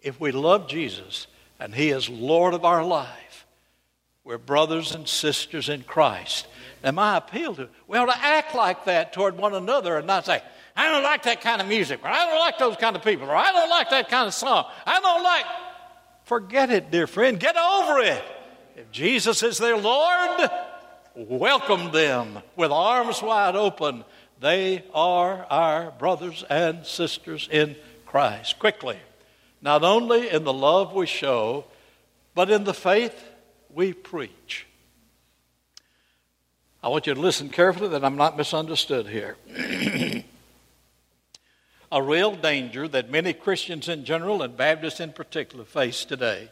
if 0.00 0.20
we 0.20 0.32
love 0.32 0.68
Jesus 0.68 1.26
and 1.58 1.74
He 1.74 1.90
is 1.90 2.08
Lord 2.08 2.54
of 2.54 2.64
our 2.64 2.84
life, 2.84 3.46
we're 4.24 4.38
brothers 4.38 4.94
and 4.94 5.08
sisters 5.08 5.68
in 5.68 5.82
Christ. 5.82 6.46
And 6.82 6.96
my 6.96 7.16
appeal 7.16 7.54
to, 7.56 7.68
we 7.88 7.98
ought 7.98 8.06
to 8.06 8.18
act 8.18 8.54
like 8.54 8.84
that 8.84 9.12
toward 9.12 9.36
one 9.36 9.54
another 9.54 9.98
and 9.98 10.06
not 10.06 10.26
say, 10.26 10.42
I 10.74 10.90
don't 10.90 11.02
like 11.02 11.24
that 11.24 11.40
kind 11.40 11.60
of 11.60 11.68
music, 11.68 12.00
or 12.02 12.08
I 12.08 12.24
don't 12.26 12.38
like 12.38 12.58
those 12.58 12.76
kind 12.76 12.96
of 12.96 13.04
people, 13.04 13.28
or 13.28 13.36
I 13.36 13.52
don't 13.52 13.68
like 13.68 13.90
that 13.90 14.08
kind 14.08 14.26
of 14.26 14.34
song. 14.34 14.64
I 14.86 15.00
don't 15.00 15.22
like. 15.22 15.44
Forget 16.24 16.70
it, 16.70 16.90
dear 16.90 17.06
friend. 17.06 17.38
Get 17.38 17.56
over 17.56 18.00
it. 18.00 18.24
If 18.76 18.90
Jesus 18.90 19.42
is 19.42 19.58
their 19.58 19.76
Lord, 19.76 20.50
welcome 21.14 21.92
them 21.92 22.38
with 22.56 22.70
arms 22.70 23.22
wide 23.22 23.56
open. 23.56 24.04
They 24.40 24.84
are 24.94 25.46
our 25.50 25.90
brothers 25.92 26.44
and 26.48 26.86
sisters 26.86 27.48
in 27.50 27.76
Christ. 28.06 28.58
Quickly, 28.58 28.98
not 29.60 29.84
only 29.84 30.28
in 30.30 30.44
the 30.44 30.52
love 30.52 30.92
we 30.92 31.06
show, 31.06 31.64
but 32.34 32.50
in 32.50 32.64
the 32.64 32.74
faith 32.74 33.28
we 33.70 33.92
preach. 33.92 34.66
I 36.82 36.88
want 36.88 37.06
you 37.06 37.14
to 37.14 37.20
listen 37.20 37.48
carefully 37.48 37.90
that 37.90 38.04
I'm 38.04 38.16
not 38.16 38.36
misunderstood 38.36 39.06
here. 39.06 39.36
a 41.92 42.02
real 42.02 42.34
danger 42.34 42.88
that 42.88 43.10
many 43.10 43.32
Christians 43.32 43.88
in 43.88 44.04
general 44.04 44.42
and 44.42 44.56
Baptists 44.56 44.98
in 44.98 45.12
particular 45.12 45.64
face 45.64 46.04
today, 46.04 46.50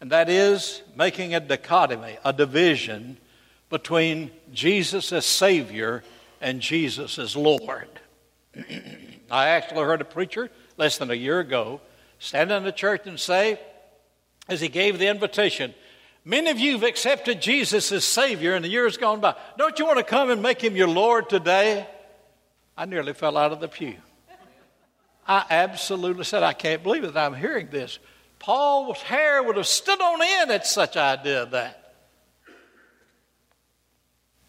and 0.00 0.10
that 0.10 0.28
is 0.28 0.82
making 0.96 1.34
a 1.34 1.40
dichotomy, 1.40 2.16
a 2.24 2.32
division 2.32 3.18
between 3.70 4.30
Jesus 4.52 5.12
as 5.12 5.24
Savior 5.24 6.04
and 6.40 6.60
Jesus 6.60 7.18
as 7.18 7.34
Lord. 7.34 7.88
I 9.30 9.48
actually 9.48 9.84
heard 9.84 10.02
a 10.02 10.04
preacher 10.04 10.50
less 10.76 10.98
than 10.98 11.10
a 11.10 11.14
year 11.14 11.40
ago 11.40 11.80
stand 12.18 12.50
in 12.52 12.64
the 12.64 12.72
church 12.72 13.06
and 13.06 13.18
say, 13.18 13.58
as 14.48 14.60
he 14.60 14.68
gave 14.68 14.98
the 14.98 15.06
invitation, 15.06 15.72
Many 16.24 16.50
of 16.50 16.58
you 16.58 16.72
have 16.72 16.82
accepted 16.82 17.40
Jesus 17.40 17.90
as 17.92 18.04
Savior 18.04 18.54
in 18.54 18.62
the 18.62 18.68
years 18.68 18.96
gone 18.96 19.20
by. 19.20 19.34
Don't 19.56 19.78
you 19.78 19.86
want 19.86 19.98
to 19.98 20.04
come 20.04 20.30
and 20.30 20.42
make 20.42 20.62
Him 20.62 20.76
your 20.76 20.88
Lord 20.88 21.30
today? 21.30 21.86
I 22.76 22.84
nearly 22.84 23.14
fell 23.14 23.36
out 23.36 23.52
of 23.52 23.60
the 23.60 23.68
pew. 23.68 23.96
I 25.26 25.44
absolutely 25.48 26.24
said, 26.24 26.42
I 26.42 26.52
can't 26.52 26.82
believe 26.82 27.02
that 27.02 27.16
I'm 27.16 27.34
hearing 27.34 27.68
this. 27.70 27.98
Paul's 28.38 29.00
hair 29.00 29.42
would 29.42 29.56
have 29.56 29.66
stood 29.66 30.00
on 30.00 30.20
end 30.22 30.50
at 30.50 30.66
such 30.66 30.96
idea 30.96 31.44
of 31.44 31.52
that. 31.52 31.79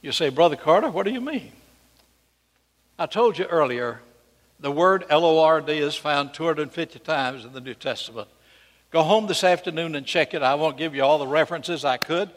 You 0.01 0.11
say, 0.11 0.29
Brother 0.29 0.55
Carter, 0.55 0.89
what 0.89 1.05
do 1.05 1.11
you 1.11 1.21
mean? 1.21 1.51
I 2.97 3.05
told 3.05 3.37
you 3.37 3.45
earlier, 3.45 4.01
the 4.59 4.71
word 4.71 5.05
L 5.09 5.25
O 5.25 5.39
R 5.43 5.61
D 5.61 5.77
is 5.77 5.95
found 5.95 6.33
250 6.33 6.99
times 6.99 7.45
in 7.45 7.53
the 7.53 7.61
New 7.61 7.73
Testament. 7.73 8.27
Go 8.91 9.03
home 9.03 9.27
this 9.27 9.43
afternoon 9.43 9.95
and 9.95 10.05
check 10.05 10.33
it. 10.33 10.43
I 10.43 10.55
won't 10.55 10.77
give 10.77 10.95
you 10.95 11.03
all 11.03 11.17
the 11.17 11.27
references 11.27 11.85
I 11.85 11.97
could. 11.97 12.29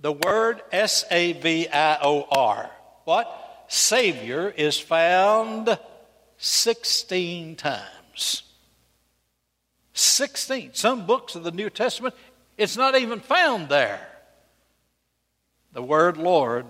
The 0.00 0.12
word 0.12 0.62
S 0.72 1.04
A 1.10 1.32
V 1.32 1.68
I 1.68 1.98
O 2.02 2.26
R, 2.30 2.70
what? 3.04 3.64
Savior 3.68 4.48
is 4.48 4.78
found 4.78 5.78
16 6.38 7.56
times. 7.56 8.42
16. 9.92 10.70
Some 10.74 11.06
books 11.06 11.34
of 11.34 11.44
the 11.44 11.50
New 11.50 11.70
Testament, 11.70 12.14
it's 12.56 12.76
not 12.76 12.96
even 12.96 13.20
found 13.20 13.68
there. 13.68 14.06
The 15.72 15.82
word 15.82 16.16
Lord 16.16 16.66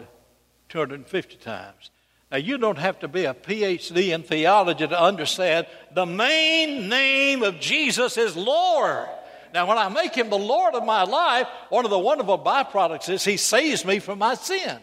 250 0.70 1.36
times. 1.36 1.90
Now, 2.30 2.38
you 2.38 2.58
don't 2.58 2.78
have 2.78 3.00
to 3.00 3.08
be 3.08 3.24
a 3.24 3.34
PhD 3.34 4.14
in 4.14 4.22
theology 4.22 4.86
to 4.86 5.00
understand 5.00 5.66
the 5.92 6.06
main 6.06 6.88
name 6.88 7.42
of 7.42 7.58
Jesus 7.58 8.16
is 8.16 8.36
Lord. 8.36 9.08
Now, 9.52 9.66
when 9.66 9.78
I 9.78 9.88
make 9.88 10.14
him 10.14 10.30
the 10.30 10.38
Lord 10.38 10.74
of 10.74 10.84
my 10.84 11.02
life, 11.02 11.48
one 11.70 11.84
of 11.84 11.90
the 11.90 11.98
wonderful 11.98 12.38
byproducts 12.38 13.08
is 13.08 13.24
he 13.24 13.36
saves 13.36 13.84
me 13.84 13.98
from 13.98 14.20
my 14.20 14.34
sin. 14.34 14.78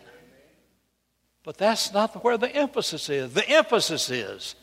But 1.43 1.57
that's 1.57 1.93
not 1.93 2.21
where 2.21 2.37
the 2.37 2.53
emphasis 2.53 3.09
is. 3.09 3.33
The 3.33 3.47
emphasis 3.47 4.09
is 4.09 4.55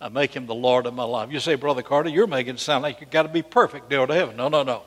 I 0.00 0.08
make 0.08 0.34
him 0.34 0.46
the 0.46 0.54
Lord 0.54 0.86
of 0.86 0.94
my 0.94 1.04
life. 1.04 1.30
You 1.30 1.38
say, 1.38 1.54
Brother 1.54 1.82
Carter, 1.82 2.08
you're 2.08 2.26
making 2.26 2.54
it 2.54 2.60
sound 2.60 2.82
like 2.82 3.02
you've 3.02 3.10
got 3.10 3.24
to 3.24 3.28
be 3.28 3.42
perfect 3.42 3.90
to 3.90 3.96
go 3.96 4.06
to 4.06 4.14
heaven. 4.14 4.36
No, 4.36 4.48
no, 4.48 4.62
no. 4.62 4.82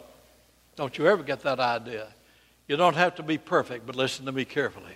Don't 0.76 0.98
you 0.98 1.08
ever 1.08 1.22
get 1.22 1.42
that 1.44 1.60
idea. 1.60 2.08
You 2.68 2.76
don't 2.76 2.96
have 2.96 3.16
to 3.16 3.24
be 3.24 3.38
perfect, 3.38 3.86
but 3.86 3.96
listen 3.96 4.26
to 4.26 4.32
me 4.32 4.44
carefully. 4.44 4.96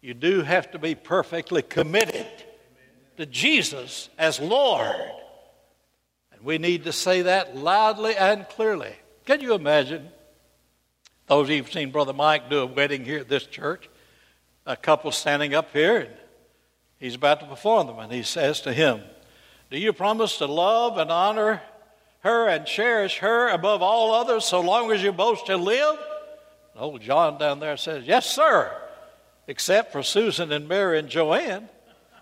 You 0.00 0.14
do 0.14 0.42
have 0.42 0.70
to 0.72 0.78
be 0.78 0.94
perfectly 0.94 1.62
committed 1.62 2.26
to 3.16 3.26
Jesus 3.26 4.08
as 4.16 4.38
Lord. 4.38 4.94
And 6.32 6.42
we 6.42 6.58
need 6.58 6.84
to 6.84 6.92
say 6.92 7.22
that 7.22 7.56
loudly 7.56 8.16
and 8.16 8.48
clearly. 8.48 8.92
Can 9.24 9.40
you 9.40 9.54
imagine? 9.54 10.08
Those 11.26 11.46
of 11.46 11.50
you 11.50 11.56
who've 11.58 11.72
seen 11.72 11.90
Brother 11.90 12.12
Mike 12.12 12.48
do 12.48 12.60
a 12.60 12.66
wedding 12.66 13.04
here 13.04 13.18
at 13.18 13.28
this 13.28 13.44
church, 13.44 13.90
a 14.64 14.76
couple 14.76 15.10
standing 15.10 15.52
up 15.52 15.72
here, 15.72 15.98
and 16.02 16.14
he's 16.98 17.16
about 17.16 17.40
to 17.40 17.46
perform 17.46 17.88
them, 17.88 17.98
and 17.98 18.12
he 18.12 18.22
says 18.22 18.60
to 18.62 18.72
him, 18.72 19.02
Do 19.70 19.78
you 19.78 19.92
promise 19.92 20.38
to 20.38 20.46
love 20.46 20.96
and 20.96 21.10
honor 21.10 21.60
her 22.20 22.48
and 22.48 22.64
cherish 22.66 23.18
her 23.18 23.48
above 23.48 23.82
all 23.82 24.14
others 24.14 24.44
so 24.44 24.60
long 24.60 24.92
as 24.92 25.02
you 25.02 25.12
both 25.12 25.44
shall 25.44 25.58
live? 25.58 25.98
And 26.74 26.82
old 26.82 27.00
John 27.02 27.36
down 27.36 27.58
there 27.58 27.76
says, 27.76 28.06
Yes, 28.06 28.32
sir 28.32 28.72
except 29.48 29.90
for 29.90 30.02
Susan 30.04 30.52
and 30.52 30.68
Mary 30.68 30.98
and 30.98 31.08
Joanne. 31.08 31.68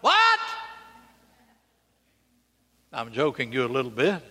What? 0.01 0.41
I'm 2.93 3.13
joking 3.13 3.53
you 3.53 3.67
a 3.67 3.69
little 3.69 3.91
bit. 3.91 4.23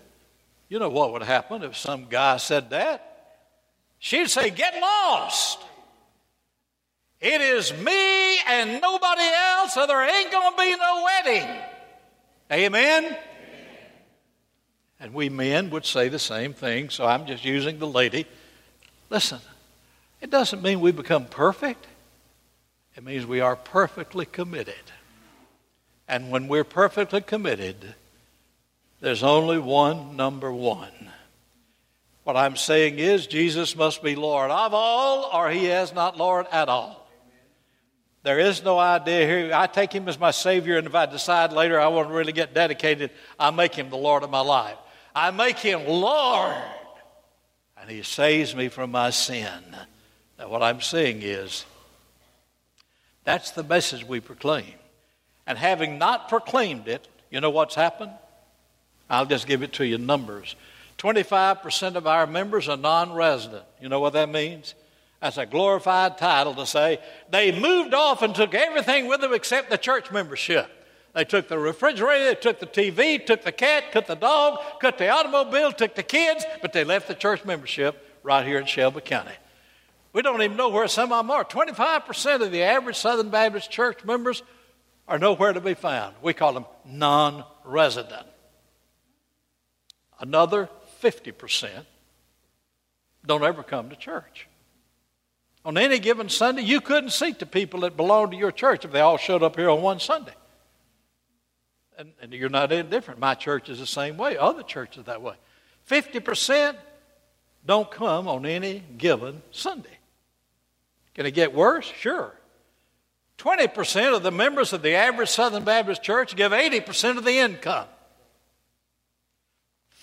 You 0.70 0.80
know 0.80 0.90
what 0.90 1.12
would 1.12 1.22
happen 1.22 1.62
if 1.62 1.78
some 1.78 2.08
guy 2.10 2.38
said 2.38 2.72
that? 2.72 3.44
She'd 4.00 4.30
say, 4.30 4.50
Get 4.50 4.82
lost. 4.82 5.60
It 7.22 7.42
is 7.42 7.74
me 7.74 8.40
and 8.48 8.82
nobody 8.82 9.22
else, 9.24 9.78
or 9.78 9.88
there 9.88 10.04
ain't 10.04 10.32
going 10.32 10.52
to 10.52 10.58
be 10.58 10.76
no 10.76 11.06
wedding. 11.06 11.62
Amen? 12.52 13.06
Amen? 13.06 13.18
And 15.00 15.14
we 15.14 15.30
men 15.30 15.70
would 15.72 15.86
say 15.86 16.08
the 16.10 16.20
same 16.20 16.54
thing, 16.54 16.90
so 16.90 17.06
I'm 17.06 17.26
just 17.26 17.44
using 17.44 17.80
the 17.80 17.88
lady. 17.88 18.26
Listen, 19.10 19.40
it 20.22 20.30
doesn't 20.30 20.62
mean 20.62 20.82
we 20.82 20.92
become 20.92 21.26
perfect. 21.26 21.88
It 22.96 23.04
means 23.04 23.26
we 23.26 23.42
are 23.42 23.56
perfectly 23.56 24.26
committed. 24.26 24.74
And 26.08 26.32
when 26.32 26.48
we're 26.48 26.64
perfectly 26.64 27.22
committed, 27.22 27.96
there's 29.02 29.24
only 29.24 29.60
one 29.60 30.16
number 30.16 30.52
one. 30.52 30.92
What 32.24 32.38
I'm 32.38 32.56
saying 32.56 33.00
is, 33.00 33.28
Jesus 33.28 33.76
must 33.76 34.02
be 34.02 34.16
Lord 34.16 34.50
of 34.50 34.74
all, 34.74 35.30
or 35.34 35.50
he 35.50 35.68
is 35.68 35.94
not 35.94 36.18
Lord 36.18 36.48
at 36.52 36.70
all. 36.70 37.08
There 38.24 38.40
is 38.40 38.64
no 38.64 38.80
idea 38.80 39.28
here. 39.28 39.52
I 39.54 39.68
take 39.68 39.94
him 39.94 40.08
as 40.08 40.20
my 40.20 40.32
Savior, 40.32 40.78
and 40.78 40.88
if 40.88 40.96
I 40.96 41.06
decide 41.06 41.54
later 41.54 41.80
I 41.80 41.88
want 41.90 42.08
to 42.08 42.14
really 42.14 42.32
get 42.32 42.56
dedicated, 42.56 43.12
I 43.38 43.52
make 43.52 43.76
him 43.76 43.92
the 43.92 43.98
Lord 43.98 44.24
of 44.24 44.32
my 44.32 44.40
life. 44.40 44.78
I 45.14 45.30
make 45.30 45.60
him 45.60 45.86
Lord, 45.86 46.56
and 47.80 47.90
he 47.90 48.02
saves 48.02 48.56
me 48.56 48.70
from 48.70 48.90
my 48.90 49.12
sin. 49.12 49.62
Now, 50.40 50.50
what 50.50 50.64
I'm 50.64 50.82
saying 50.82 51.20
is, 51.22 51.66
that's 53.26 53.52
the 53.52 53.64
message 53.64 54.06
we 54.08 54.22
proclaim. 54.22 54.74
And 55.46 55.58
having 55.58 55.98
not 55.98 56.30
proclaimed 56.30 56.88
it, 56.88 57.08
you 57.30 57.42
know 57.42 57.50
what's 57.50 57.76
happened? 57.76 58.12
I'll 59.10 59.26
just 59.26 59.46
give 59.48 59.62
it 59.62 59.74
to 59.74 59.86
you 59.86 59.98
numbers. 59.98 60.56
25% 60.98 61.96
of 61.96 62.08
our 62.08 62.26
members 62.26 62.70
are 62.70 62.78
non 62.78 63.12
resident. 63.12 63.66
You 63.82 63.90
know 63.90 64.00
what 64.00 64.14
that 64.14 64.30
means? 64.30 64.74
That's 65.22 65.38
a 65.38 65.46
glorified 65.46 66.18
title 66.18 66.54
to 66.56 66.66
say 66.66 67.00
they 67.30 67.60
moved 67.60 67.94
off 67.94 68.22
and 68.22 68.34
took 68.34 68.54
everything 68.54 69.08
with 69.08 69.22
them 69.22 69.34
except 69.34 69.70
the 69.70 69.78
church 69.78 70.12
membership. 70.12 70.70
They 71.14 71.24
took 71.24 71.48
the 71.48 71.58
refrigerator, 71.58 72.26
they 72.26 72.36
took 72.36 72.60
the 72.60 72.68
TV, 72.68 73.26
took 73.26 73.44
the 73.44 73.52
cat, 73.52 73.86
took 73.94 74.06
the 74.06 74.16
dog, 74.16 74.60
took 74.82 74.98
the 74.98 75.10
automobile, 75.10 75.72
took 75.72 75.96
the 75.96 76.04
kids, 76.04 76.46
but 76.62 76.74
they 76.74 76.84
left 76.84 77.08
the 77.08 77.16
church 77.16 77.46
membership 77.46 78.20
right 78.22 78.46
here 78.46 78.60
in 78.60 78.66
Shelby 78.66 79.02
County. 79.02 79.32
We 80.16 80.22
don't 80.22 80.42
even 80.42 80.56
know 80.56 80.70
where 80.70 80.88
some 80.88 81.12
of 81.12 81.26
them 81.26 81.30
are. 81.30 81.44
25% 81.44 82.42
of 82.42 82.50
the 82.50 82.64
average 82.64 82.96
Southern 82.96 83.28
Baptist 83.32 83.70
church 83.70 84.06
members 84.06 84.44
are 85.10 85.20
nowhere 85.20 85.52
to 85.52 85.60
be 85.60 85.74
found. 85.74 86.16
We 86.22 86.34
call 86.34 86.54
them 86.54 86.66
non 86.86 87.44
resident. 87.66 88.26
Another 90.18 90.70
50% 91.04 91.70
don't 93.26 93.44
ever 93.44 93.62
come 93.62 93.90
to 93.90 93.98
church. 93.98 94.48
On 95.66 95.78
any 95.78 96.00
given 96.00 96.30
Sunday, 96.30 96.62
you 96.62 96.80
couldn't 96.80 97.10
seat 97.10 97.40
the 97.40 97.46
people 97.46 97.82
that 97.82 97.98
belong 97.98 98.32
to 98.32 98.38
your 98.38 98.54
church 98.54 98.86
if 98.86 98.94
they 98.94 99.02
all 99.02 99.18
showed 99.18 99.44
up 99.44 99.58
here 99.58 99.70
on 99.70 99.82
one 99.82 100.00
Sunday. 100.00 100.36
And, 101.98 102.14
and 102.22 102.32
you're 102.32 102.48
not 102.48 102.72
any 102.72 102.88
different. 102.88 103.20
My 103.20 103.36
church 103.36 103.68
is 103.68 103.80
the 103.80 103.86
same 103.86 104.16
way, 104.16 104.38
other 104.38 104.64
churches 104.64 105.04
that 105.08 105.22
way. 105.22 105.36
50% 105.90 106.78
don't 107.66 107.92
come 107.92 108.30
on 108.30 108.46
any 108.46 108.82
given 108.98 109.42
Sunday. 109.52 109.90
Can 111.16 111.26
it 111.26 111.32
get 111.32 111.54
worse? 111.54 111.86
Sure. 111.86 112.34
20% 113.38 114.16
of 114.16 114.24
the 114.24 114.32
members 114.32 114.74
of 114.74 114.82
the 114.82 114.94
average 114.94 115.30
Southern 115.30 115.64
Baptist 115.64 116.04
church 116.04 116.36
give 116.36 116.52
80% 116.52 117.18
of 117.18 117.26
the 117.26 117.38
income. 117.38 117.88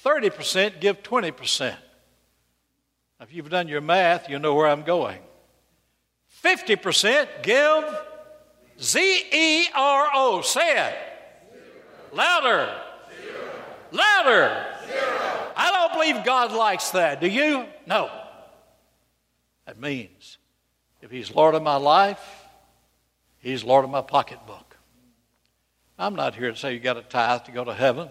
30% 0.05 0.81
give 0.81 1.03
20%. 1.03 1.77
If 3.21 3.33
you've 3.33 3.51
done 3.51 3.69
your 3.69 3.81
math, 3.81 4.29
you 4.29 4.39
know 4.39 4.55
where 4.55 4.67
I'm 4.67 4.83
going. 4.83 5.21
50% 6.43 7.43
give 7.43 7.85
Z 8.81 9.23
E 9.33 9.67
R 9.75 10.09
O. 10.13 10.43
Say 10.43 10.89
it. 10.89 10.95
Louder. 12.13 12.75
Zero. 13.23 13.51
Louder. 13.93 14.67
Zero. 14.87 15.53
I 15.57 15.71
don't 15.71 15.93
believe 15.93 16.25
God 16.25 16.53
likes 16.53 16.91
that. 16.91 17.21
Do 17.21 17.29
you? 17.29 17.67
No. 17.87 18.11
That 19.67 19.79
means 19.79 20.39
if 21.03 21.11
He's 21.11 21.35
Lord 21.35 21.55
of 21.55 21.63
my 21.63 21.77
life, 21.77 22.47
He's 23.39 23.65
Lord 23.65 23.85
of 23.85 23.91
my 23.91 24.01
pocketbook. 24.01 24.77
I'm 25.99 26.15
not 26.15 26.35
here 26.35 26.51
to 26.51 26.57
say 26.57 26.73
you 26.73 26.81
got 26.81 26.97
a 26.97 27.03
tithe 27.03 27.45
to 27.45 27.53
go 27.53 27.65
to 27.65 27.75
heaven. 27.75 28.09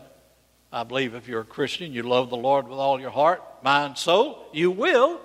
I 0.72 0.84
believe 0.84 1.16
if 1.16 1.28
you're 1.28 1.42
a 1.42 1.46
Christian, 1.46 1.92
you 1.92 2.04
love 2.04 2.30
the 2.30 2.38
Lord 2.38 2.68
with 2.68 2.78
all 2.78 3.00
your 3.00 3.10
heart, 3.10 3.42
mind, 3.64 3.98
soul, 3.98 4.48
you 4.54 4.72
will. 4.72 5.20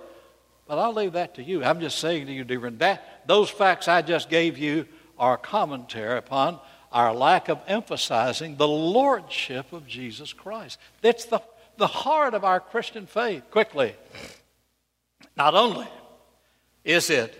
But 0.67 0.79
I'll 0.79 0.93
leave 0.93 1.13
that 1.13 1.35
to 1.35 1.43
you. 1.43 1.63
I'm 1.63 1.79
just 1.79 1.99
saying 1.99 2.25
to 2.25 2.33
you, 2.33 2.59
friend, 2.59 2.79
that 2.79 3.27
those 3.27 3.49
facts 3.49 3.87
I 3.87 4.01
just 4.01 4.29
gave 4.29 4.57
you 4.57 4.85
are 5.17 5.37
commentary 5.37 6.17
upon 6.17 6.59
our 6.91 7.13
lack 7.13 7.47
of 7.47 7.59
emphasizing 7.67 8.57
the 8.57 8.67
lordship 8.67 9.71
of 9.71 9.87
Jesus 9.87 10.33
Christ. 10.33 10.77
That's 11.01 11.25
the, 11.25 11.41
the 11.77 11.87
heart 11.87 12.33
of 12.33 12.43
our 12.43 12.59
Christian 12.59 13.07
faith. 13.07 13.43
Quickly, 13.51 13.95
not 15.35 15.55
only 15.55 15.87
is 16.83 17.09
it 17.09 17.37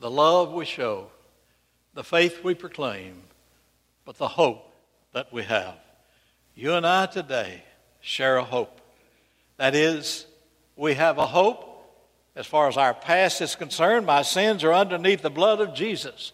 the 0.00 0.10
love 0.10 0.52
we 0.52 0.64
show, 0.64 1.08
the 1.94 2.04
faith 2.04 2.44
we 2.44 2.54
proclaim, 2.54 3.22
but 4.04 4.16
the 4.18 4.28
hope 4.28 4.72
that 5.12 5.32
we 5.32 5.42
have. 5.42 5.74
You 6.54 6.74
and 6.74 6.86
I 6.86 7.06
today 7.06 7.62
share 8.00 8.36
a 8.36 8.44
hope. 8.44 8.80
That 9.56 9.74
is, 9.74 10.26
we 10.76 10.94
have 10.94 11.18
a 11.18 11.26
hope 11.26 11.64
as 12.36 12.46
far 12.46 12.68
as 12.68 12.76
our 12.76 12.94
past 12.94 13.40
is 13.40 13.56
concerned. 13.56 14.06
My 14.06 14.22
sins 14.22 14.62
are 14.62 14.72
underneath 14.72 15.22
the 15.22 15.30
blood 15.30 15.60
of 15.60 15.74
Jesus. 15.74 16.32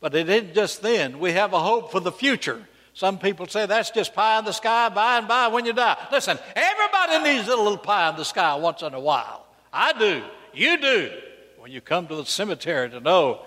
But 0.00 0.14
it 0.14 0.28
isn't 0.28 0.54
just 0.54 0.82
then. 0.82 1.18
We 1.18 1.32
have 1.32 1.54
a 1.54 1.58
hope 1.58 1.90
for 1.90 2.00
the 2.00 2.12
future. 2.12 2.66
Some 2.92 3.18
people 3.18 3.46
say 3.46 3.64
that's 3.64 3.90
just 3.90 4.14
pie 4.14 4.38
in 4.38 4.44
the 4.44 4.52
sky 4.52 4.88
by 4.90 5.18
and 5.18 5.28
by 5.28 5.48
when 5.48 5.64
you 5.64 5.72
die. 5.72 5.96
Listen, 6.12 6.38
everybody 6.54 7.30
needs 7.30 7.48
a 7.48 7.56
little 7.56 7.78
pie 7.78 8.10
in 8.10 8.16
the 8.16 8.24
sky 8.24 8.54
once 8.56 8.82
in 8.82 8.92
a 8.92 9.00
while. 9.00 9.46
I 9.72 9.92
do. 9.92 10.22
You 10.52 10.78
do. 10.78 11.10
When 11.58 11.72
you 11.72 11.80
come 11.80 12.06
to 12.06 12.14
the 12.14 12.24
cemetery 12.24 12.88
to 12.90 13.00
know 13.00 13.42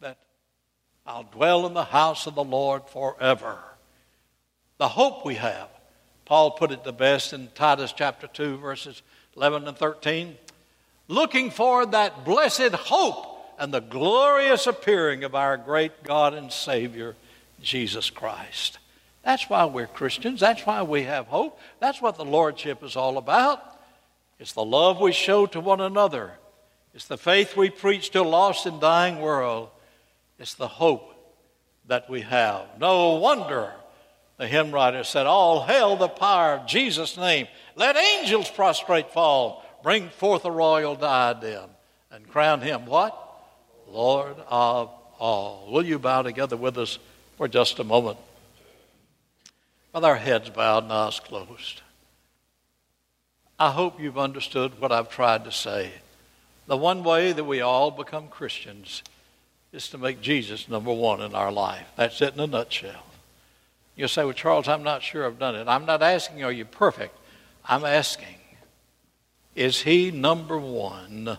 that 0.00 0.16
I'll 1.06 1.24
dwell 1.24 1.66
in 1.66 1.74
the 1.74 1.84
house 1.84 2.26
of 2.26 2.34
the 2.34 2.42
Lord 2.42 2.88
forever. 2.88 3.58
The 4.78 4.88
hope 4.88 5.26
we 5.26 5.34
have. 5.34 5.68
Paul 6.24 6.52
put 6.52 6.70
it 6.70 6.82
the 6.82 6.92
best 6.92 7.34
in 7.34 7.48
Titus 7.54 7.92
chapter 7.94 8.26
2, 8.26 8.56
verses 8.56 9.02
11 9.36 9.68
and 9.68 9.76
13. 9.76 10.38
Looking 11.08 11.50
for 11.50 11.84
that 11.86 12.24
blessed 12.24 12.72
hope 12.72 13.26
and 13.58 13.74
the 13.74 13.80
glorious 13.80 14.66
appearing 14.66 15.22
of 15.22 15.34
our 15.34 15.58
great 15.58 16.02
God 16.02 16.32
and 16.32 16.50
Savior, 16.50 17.16
Jesus 17.60 18.08
Christ. 18.08 18.78
That's 19.22 19.50
why 19.50 19.66
we're 19.66 19.86
Christians. 19.86 20.40
That's 20.40 20.64
why 20.64 20.82
we 20.82 21.02
have 21.02 21.26
hope. 21.26 21.60
That's 21.80 22.00
what 22.00 22.16
the 22.16 22.24
Lordship 22.24 22.82
is 22.82 22.96
all 22.96 23.18
about. 23.18 23.62
It's 24.38 24.54
the 24.54 24.64
love 24.64 24.98
we 24.98 25.12
show 25.12 25.44
to 25.46 25.60
one 25.60 25.82
another. 25.82 26.32
It's 26.94 27.06
the 27.06 27.18
faith 27.18 27.56
we 27.56 27.70
preach 27.70 28.10
to 28.10 28.20
a 28.20 28.22
lost 28.22 28.66
and 28.66 28.80
dying 28.80 29.20
world. 29.20 29.70
It's 30.38 30.54
the 30.54 30.68
hope 30.68 31.14
that 31.86 32.08
we 32.10 32.22
have. 32.22 32.66
No 32.78 33.14
wonder 33.14 33.72
the 34.38 34.48
hymn 34.48 34.72
writer 34.72 35.04
said, 35.04 35.26
All 35.26 35.64
hail 35.64 35.96
the 35.96 36.08
power 36.08 36.54
of 36.54 36.66
Jesus' 36.66 37.16
name. 37.16 37.46
Let 37.76 37.96
angels 37.96 38.50
prostrate 38.50 39.12
fall. 39.12 39.64
Bring 39.82 40.08
forth 40.08 40.44
a 40.44 40.50
royal 40.50 40.94
diadem 40.94 41.68
and 42.10 42.26
crown 42.26 42.62
him 42.62 42.86
what? 42.86 43.14
Lord 43.86 44.36
of 44.48 44.90
all. 45.18 45.68
Will 45.70 45.84
you 45.84 45.98
bow 45.98 46.22
together 46.22 46.56
with 46.56 46.78
us 46.78 46.98
for 47.36 47.48
just 47.48 47.78
a 47.80 47.84
moment? 47.84 48.18
With 49.92 50.04
our 50.04 50.16
heads 50.16 50.48
bowed 50.48 50.84
and 50.84 50.92
eyes 50.92 51.20
closed. 51.20 51.82
I 53.58 53.70
hope 53.70 54.00
you've 54.00 54.18
understood 54.18 54.80
what 54.80 54.90
I've 54.90 55.10
tried 55.10 55.44
to 55.44 55.52
say. 55.52 55.92
The 56.70 56.76
one 56.76 57.02
way 57.02 57.32
that 57.32 57.42
we 57.42 57.62
all 57.62 57.90
become 57.90 58.28
Christians 58.28 59.02
is 59.72 59.88
to 59.88 59.98
make 59.98 60.20
Jesus 60.20 60.68
number 60.68 60.92
one 60.92 61.20
in 61.20 61.34
our 61.34 61.50
life. 61.50 61.84
That's 61.96 62.22
it 62.22 62.34
in 62.34 62.38
a 62.38 62.46
nutshell. 62.46 63.02
You'll 63.96 64.06
say, 64.06 64.22
Well, 64.22 64.34
Charles, 64.34 64.68
I'm 64.68 64.84
not 64.84 65.02
sure 65.02 65.26
I've 65.26 65.40
done 65.40 65.56
it. 65.56 65.66
I'm 65.66 65.84
not 65.84 66.00
asking, 66.00 66.44
Are 66.44 66.52
you 66.52 66.64
perfect? 66.64 67.18
I'm 67.64 67.84
asking, 67.84 68.36
Is 69.56 69.82
he 69.82 70.12
number 70.12 70.56
one? 70.56 71.38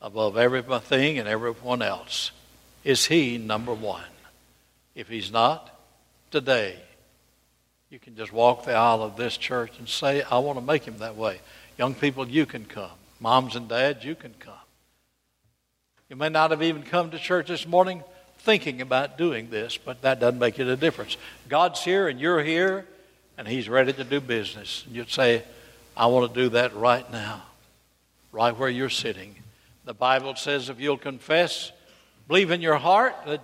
above 0.00 0.38
everything 0.38 1.18
and 1.18 1.28
everyone 1.28 1.82
else? 1.82 2.30
Is 2.82 3.04
He 3.04 3.36
number 3.36 3.74
one? 3.74 4.04
If 4.94 5.08
He's 5.08 5.30
not, 5.30 5.68
today, 6.30 6.78
you 7.90 7.98
can 7.98 8.16
just 8.16 8.32
walk 8.32 8.64
the 8.64 8.72
aisle 8.72 9.02
of 9.02 9.16
this 9.16 9.36
church 9.36 9.78
and 9.78 9.86
say, 9.86 10.22
I 10.22 10.38
want 10.38 10.58
to 10.58 10.64
make 10.64 10.84
Him 10.84 10.96
that 10.98 11.16
way. 11.16 11.40
Young 11.76 11.94
people, 11.94 12.26
you 12.26 12.46
can 12.46 12.64
come. 12.64 12.90
Moms 13.20 13.56
and 13.56 13.68
dads, 13.68 14.04
you 14.04 14.14
can 14.14 14.34
come. 14.38 14.54
You 16.08 16.16
may 16.16 16.28
not 16.28 16.50
have 16.50 16.62
even 16.62 16.82
come 16.82 17.10
to 17.10 17.18
church 17.18 17.48
this 17.48 17.66
morning 17.66 18.02
thinking 18.38 18.80
about 18.80 19.18
doing 19.18 19.50
this, 19.50 19.76
but 19.76 20.02
that 20.02 20.20
doesn't 20.20 20.38
make 20.38 20.58
it 20.58 20.68
a 20.68 20.76
difference. 20.76 21.16
God's 21.48 21.82
here 21.82 22.08
and 22.08 22.20
you're 22.20 22.42
here, 22.42 22.86
and 23.36 23.48
He's 23.48 23.68
ready 23.68 23.92
to 23.92 24.04
do 24.04 24.20
business. 24.20 24.84
And 24.86 24.94
you'd 24.94 25.10
say, 25.10 25.42
I 25.96 26.06
want 26.06 26.32
to 26.32 26.40
do 26.42 26.50
that 26.50 26.76
right 26.76 27.10
now, 27.10 27.42
right 28.30 28.56
where 28.56 28.68
you're 28.68 28.90
sitting. 28.90 29.34
The 29.84 29.94
Bible 29.94 30.36
says 30.36 30.68
if 30.68 30.78
you'll 30.78 30.98
confess, 30.98 31.72
believe 32.28 32.50
in 32.50 32.60
your 32.60 32.76
heart 32.76 33.14
that 33.26 33.40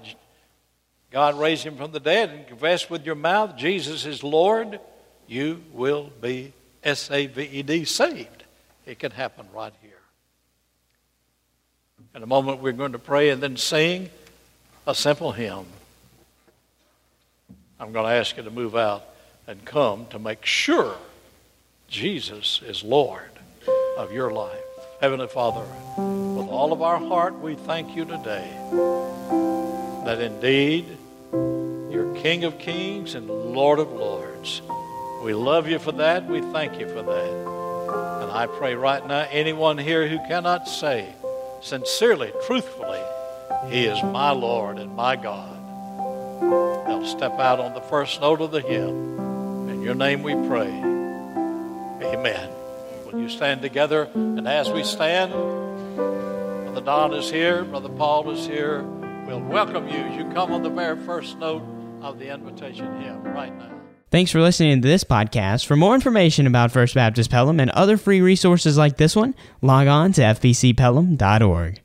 God 1.11 1.39
raised 1.39 1.65
him 1.65 1.77
from 1.77 1.93
the 1.93 2.01
dead 2.01 2.31
and 2.31 2.47
confess 2.47 2.89
with 2.89 3.05
your 3.05 3.15
mouth 3.15 3.57
Jesus 3.57 4.07
is 4.07 4.23
Lord, 4.23 4.81
you 5.27 5.63
will 5.73 6.11
be 6.21 6.53
S 6.83 7.11
A 7.11 7.27
V 7.27 7.43
E 7.43 7.63
D 7.63 7.85
saved. 7.85 8.42
It 8.87 8.99
can 8.99 9.13
happen 9.13 9.47
right 9.55 9.73
here. 9.83 9.91
In 12.15 12.23
a 12.23 12.27
moment, 12.27 12.61
we're 12.61 12.73
going 12.73 12.93
to 12.93 12.99
pray 12.99 13.31
and 13.31 13.43
then 13.43 13.57
sing 13.57 14.11
a 14.87 14.95
simple 14.95 15.33
hymn. 15.33 15.67
I'm 17.79 17.93
going 17.93 18.07
to 18.07 18.13
ask 18.13 18.37
you 18.37 18.43
to 18.43 18.51
move 18.51 18.77
out 18.77 19.05
and 19.47 19.65
come 19.65 20.07
to 20.11 20.19
make 20.19 20.45
sure 20.45 20.97
Jesus 21.89 22.61
is 22.67 22.83
Lord 22.83 23.31
of 23.97 24.13
your 24.13 24.31
life. 24.33 24.59
Heavenly 25.01 25.29
Father, 25.29 25.67
with 25.97 26.49
all 26.49 26.73
of 26.73 26.83
our 26.83 26.99
heart, 26.99 27.39
we 27.41 27.55
thank 27.55 27.97
you 27.97 28.05
today 28.05 28.49
that 30.05 30.21
indeed 30.21 30.87
you're 31.33 32.15
King 32.15 32.45
of 32.45 32.59
kings 32.59 33.15
and 33.15 33.29
Lord 33.29 33.79
of 33.79 33.93
lords. 33.93 34.63
We 35.23 35.35
love 35.35 35.69
you 35.69 35.79
for 35.79 35.93
that. 35.93 36.27
We 36.27 36.41
thank 36.41 36.79
you 36.79 36.89
for 36.89 37.03
that. 37.03 37.62
And 37.89 38.31
I 38.31 38.47
pray 38.47 38.75
right 38.75 39.07
now, 39.07 39.27
anyone 39.31 39.79
here 39.79 40.09
who 40.09 40.19
cannot 40.29 40.69
say 40.69 41.15
sincerely, 41.61 42.33
truthfully, 42.47 43.01
He 43.69 43.87
is 43.87 44.03
my 44.03 44.31
Lord 44.31 44.79
and 44.79 44.95
my 44.95 45.17
God, 45.17 45.59
they'll 46.87 47.07
step 47.07 47.39
out 47.39 47.61
on 47.61 47.75
the 47.75 47.81
first 47.81 48.21
note 48.21 48.41
of 48.41 48.51
the 48.51 48.61
hymn. 48.61 49.69
In 49.69 49.83
your 49.83 49.95
name 49.95 50.23
we 50.23 50.35
pray. 50.49 50.69
Amen. 52.03 52.51
Will 53.07 53.21
you 53.21 53.29
stand 53.29 53.63
together? 53.63 54.09
And 54.15 54.47
as 54.47 54.71
we 54.71 54.85
stand, 54.85 55.33
Brother 55.33 56.81
Don 56.81 57.15
is 57.15 57.31
here, 57.31 57.65
Brother 57.65 57.89
Paul 57.89 58.31
is 58.31 58.47
here. 58.47 58.83
We'll 59.27 59.41
welcome 59.41 59.89
you 59.89 59.97
as 59.97 60.17
you 60.17 60.25
come 60.33 60.53
on 60.53 60.63
the 60.63 60.71
very 60.71 60.97
first 61.05 61.39
note 61.39 61.63
of 62.01 62.19
the 62.19 62.33
invitation 62.33 63.01
hymn 63.01 63.23
right 63.25 63.57
now. 63.57 63.82
Thanks 64.13 64.31
for 64.31 64.43
listening 64.43 64.83
to 64.83 64.87
this 64.87 65.05
podcast. 65.05 65.65
For 65.65 65.75
more 65.75 65.95
information 65.95 66.47
about 66.47 66.71
First 66.71 66.95
Baptist 66.95 67.31
Pelham 67.31 67.59
and 67.59 67.71
other 67.71 67.97
free 67.97 68.21
resources 68.21 68.77
like 68.77 68.99
this 68.99 69.17
one, 69.17 69.35
log 69.63 69.87
on 69.87 70.13
to 70.13 70.21
fbcpelham.org. 70.21 71.81